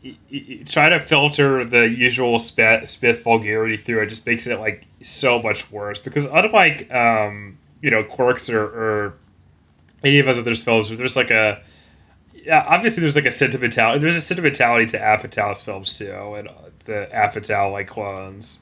[0.04, 4.60] y- y- try to filter the usual Smith, Smith vulgarity through it just makes it
[4.60, 9.14] like so much worse because unlike um, you know Clerks or, or
[10.04, 11.62] any of us others films there's like a
[12.34, 16.50] yeah obviously there's like a sentimentality there's a sentimentality to Apatow's films too and
[16.86, 18.60] the Apatow like clones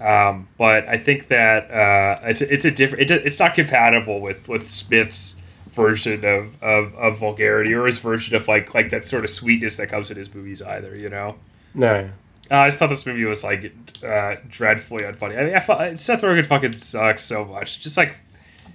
[0.00, 4.48] um, but I think that uh, it's it's a different it, it's not compatible with
[4.48, 5.36] with Smith's
[5.70, 9.76] version of, of, of vulgarity or his version of like like that sort of sweetness
[9.76, 11.36] that comes in his movies either you know
[11.74, 12.10] No.
[12.50, 13.72] uh, I just thought this movie was like
[14.04, 15.38] uh, dreadfully unfunny.
[15.38, 17.80] I mean, I Seth Rogen fucking sucks so much.
[17.80, 18.16] Just like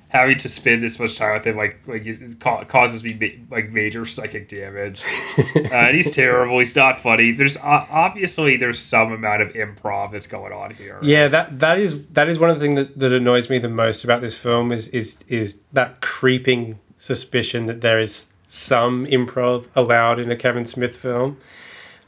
[0.10, 3.70] having to spend this much time with him, like like it causes me ma- like
[3.72, 5.02] major psychic damage.
[5.56, 6.60] uh, and he's terrible.
[6.60, 7.32] He's not funny.
[7.32, 11.00] There's uh, obviously there's some amount of improv that's going on here.
[11.02, 13.70] Yeah, that that is that is one of the things that, that annoys me the
[13.70, 19.68] most about this film is is is that creeping suspicion that there is some improv
[19.76, 21.38] allowed in a Kevin Smith film.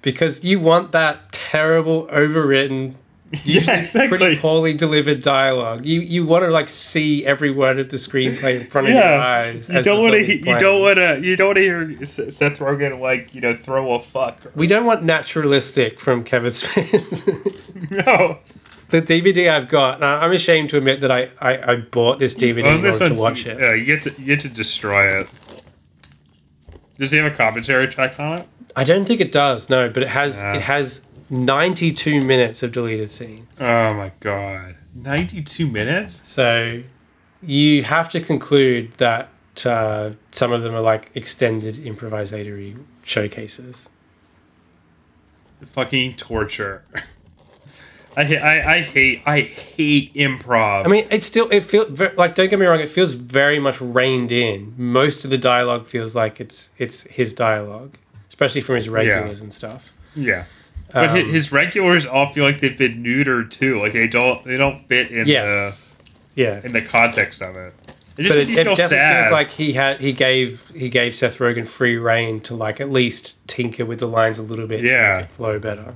[0.01, 2.95] Because you want that terrible, overwritten,
[3.45, 4.17] yeah, exactly.
[4.17, 5.85] pretty poorly delivered dialogue.
[5.85, 9.01] You you want to like see every word of the screenplay in front of your
[9.03, 9.69] Yeah, eyes.
[9.69, 10.37] you don't want to.
[10.37, 11.19] You don't want to.
[11.21, 14.41] You don't hear Seth Rogen like you know throw a fuck.
[14.55, 16.91] We don't want naturalistic from Kevin Smith.
[17.89, 18.37] No.
[18.89, 22.65] the DVD I've got, I'm ashamed to admit that I, I, I bought this DVD
[22.65, 23.59] Oh, in this order to watch it.
[23.59, 25.31] Yeah, you get to you get to destroy it.
[26.97, 28.47] Does he have a commentary track on it?
[28.75, 30.53] I don't think it does, no, but it has Yeah.
[30.53, 30.61] it ah.
[30.61, 31.01] has
[31.31, 33.47] 92 minutes of deleted scenes.
[33.59, 36.19] Oh my god, ninety-two minutes.
[36.23, 36.83] So
[37.41, 39.29] you have to conclude that
[39.65, 43.89] uh, some of them are like extended improvisatory showcases.
[45.65, 46.83] Fucking torture.
[48.17, 50.85] I, I I hate I hate improv.
[50.85, 53.79] I mean, it's still it feels like don't get me wrong, it feels very much
[53.79, 54.73] reined in.
[54.75, 59.53] Most of the dialogue feels like it's it's his dialogue, especially from his regulars and
[59.53, 59.93] stuff.
[60.13, 60.43] yeah,
[60.93, 63.79] but Um, his regulars all feel like they've been neutered too.
[63.81, 65.95] Like they don't they don't fit in Yes,
[66.35, 66.59] yeah.
[66.59, 67.73] the in the context of it.
[68.17, 69.23] It just but it, it definitely sad.
[69.23, 72.91] feels like he had he gave he gave Seth Rogen free reign to like at
[72.91, 75.07] least tinker with the lines a little bit Yeah.
[75.13, 75.95] to make it flow better.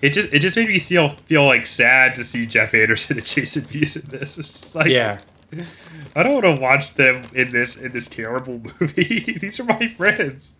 [0.00, 3.26] it just it just made me feel feel like sad to see Jeff Anderson and
[3.26, 4.38] Jason Mewes in this.
[4.38, 5.18] It's just like Yeah,
[6.14, 9.36] I don't want to watch them in this in this terrible movie.
[9.40, 10.52] These are my friends.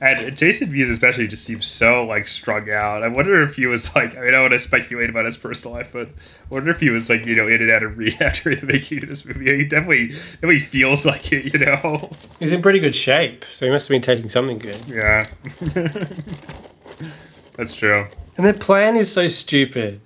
[0.00, 3.02] And Jason Mewes especially just seems so like strung out.
[3.02, 5.36] I wonder if he was like I mean I don't want to speculate about his
[5.36, 6.12] personal life, but I
[6.50, 9.02] wonder if he was like, you know, in and out of rehab during the making
[9.02, 9.56] of this movie.
[9.56, 12.10] He definitely definitely feels like it, you know.
[12.38, 14.80] he's in pretty good shape, so he must have been taking something good.
[14.88, 15.26] Yeah.
[17.56, 18.08] That's true.
[18.36, 20.00] And their plan is so stupid.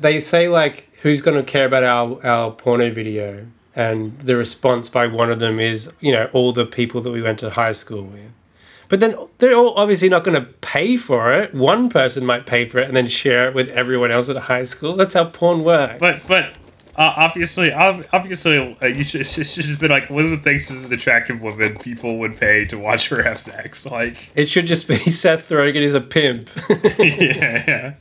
[0.00, 4.88] They say like, "Who's going to care about our our porno video?" And the response
[4.88, 7.72] by one of them is, "You know, all the people that we went to high
[7.72, 8.32] school with."
[8.92, 11.54] But then they're all obviously not going to pay for it.
[11.54, 14.40] One person might pay for it and then share it with everyone else at a
[14.40, 14.96] high school.
[14.96, 15.96] That's how porn works.
[15.98, 16.52] But but
[16.98, 20.92] uh, obviously obviously uh, you should, it should just been like Elizabeth thinks is an
[20.92, 21.78] attractive woman.
[21.78, 23.86] People would pay to watch her have sex.
[23.86, 26.50] Like It should just be Seth Rogen is a pimp.
[26.98, 27.94] yeah,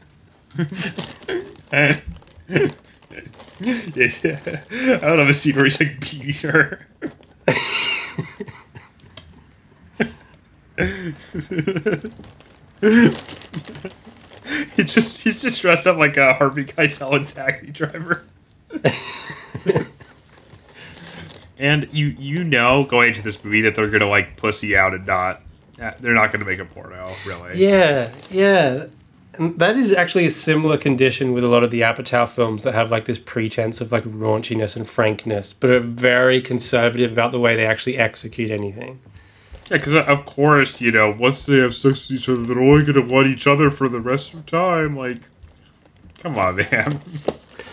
[1.72, 1.92] yeah.
[3.96, 4.39] Yes, yeah.
[4.44, 6.86] I don't have a scene where he's like beating her.
[14.75, 18.23] he just he's just dressed up like a Harvey Keitel and taxi driver.
[21.59, 25.05] and you you know going into this movie that they're gonna like pussy out and
[25.05, 25.41] not
[25.82, 27.63] uh, they're not gonna make a porno really.
[27.63, 28.86] yeah, yeah.
[29.36, 32.73] And that is actually a similar condition with a lot of the Apatow films that
[32.73, 37.39] have like this pretense of like raunchiness and frankness, but are very conservative about the
[37.39, 38.99] way they actually execute anything.
[39.72, 42.84] Yeah, because of course, you know, once they have sex with each other, they're only
[42.84, 44.97] gonna want each other for the rest of time.
[44.97, 45.22] Like,
[46.19, 46.99] come on, man.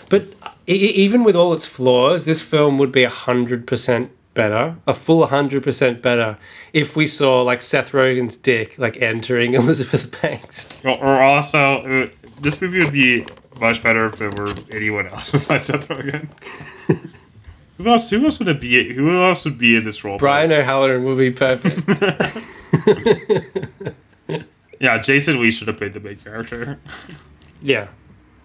[0.08, 0.28] But
[0.68, 6.00] even with all its flaws, this film would be hundred percent better, a full 100%
[6.00, 6.38] better,
[6.72, 10.68] if we saw like Seth Rogen's dick like entering Elizabeth Banks.
[10.84, 12.08] Or, or also, uh,
[12.40, 13.26] this movie would be
[13.60, 16.28] much better if it were anyone else besides Seth Rogen.
[17.78, 18.10] Who else?
[18.10, 18.92] Who else would it be?
[18.94, 20.18] Who else would be in this role?
[20.18, 21.80] Brian O'Halloran will be perfect.
[24.80, 26.78] Yeah, Jason Lee should have played the main character.
[27.60, 27.88] yeah.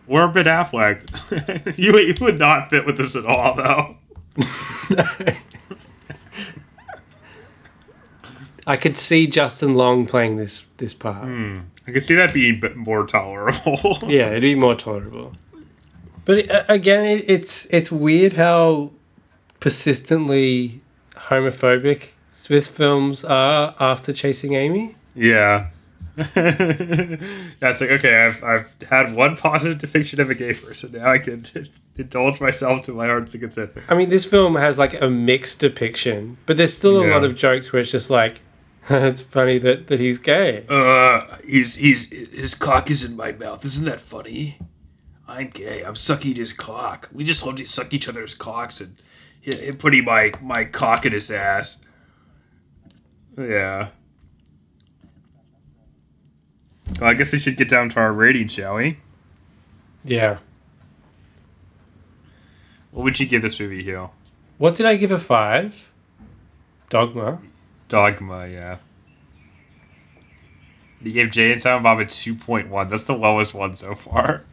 [0.08, 1.78] Or Ben Affleck.
[1.78, 3.98] you, you would not fit with this at all, though.
[8.66, 11.28] I could see Justin Long playing this this part.
[11.28, 13.98] I could see that being a bit more tolerable.
[14.08, 15.34] Yeah, it'd be more tolerable.
[16.26, 18.92] But uh, again, it, it's it's weird how
[19.64, 20.82] persistently
[21.16, 24.96] homophobic Smith films are after Chasing Amy.
[25.16, 25.70] Yeah.
[26.16, 28.26] That's like okay.
[28.26, 30.92] I've I've had one positive depiction of a gay person.
[30.92, 31.48] Now I can
[31.98, 33.72] indulge myself to my heart's content.
[33.88, 37.14] I mean, this film has like a mixed depiction, but there's still a Yeah.
[37.14, 38.42] lot of jokes where it's just like,
[38.90, 40.66] it's funny that, that he's gay.
[40.68, 43.64] Uh, he's he's his cock is in my mouth.
[43.64, 44.60] Isn't that funny?
[45.26, 45.84] I'm gay.
[45.84, 47.10] I'm sucking his cock.
[47.14, 48.98] We just love to suck each other's cocks and
[49.80, 51.78] putting my my cock in his ass.
[53.38, 53.90] Yeah.
[57.00, 58.98] Well, I guess we should get down to our rating, shall we?
[60.04, 60.38] Yeah.
[62.92, 64.12] What would you give this movie, Hugh?
[64.58, 65.90] What did I give a five?
[66.90, 67.40] Dogma.
[67.88, 68.78] Dogma, yeah.
[71.02, 72.90] You gave Jay and Silent Bob a 2.1.
[72.90, 74.46] That's the lowest one so far.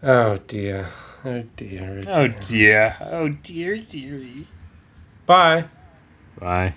[0.02, 0.88] Oh dear.
[1.24, 2.02] Oh dear.
[2.08, 2.96] Oh, oh dear.
[3.00, 4.46] Oh dear, dearie.
[5.24, 5.66] Bye.
[6.38, 6.74] Bye.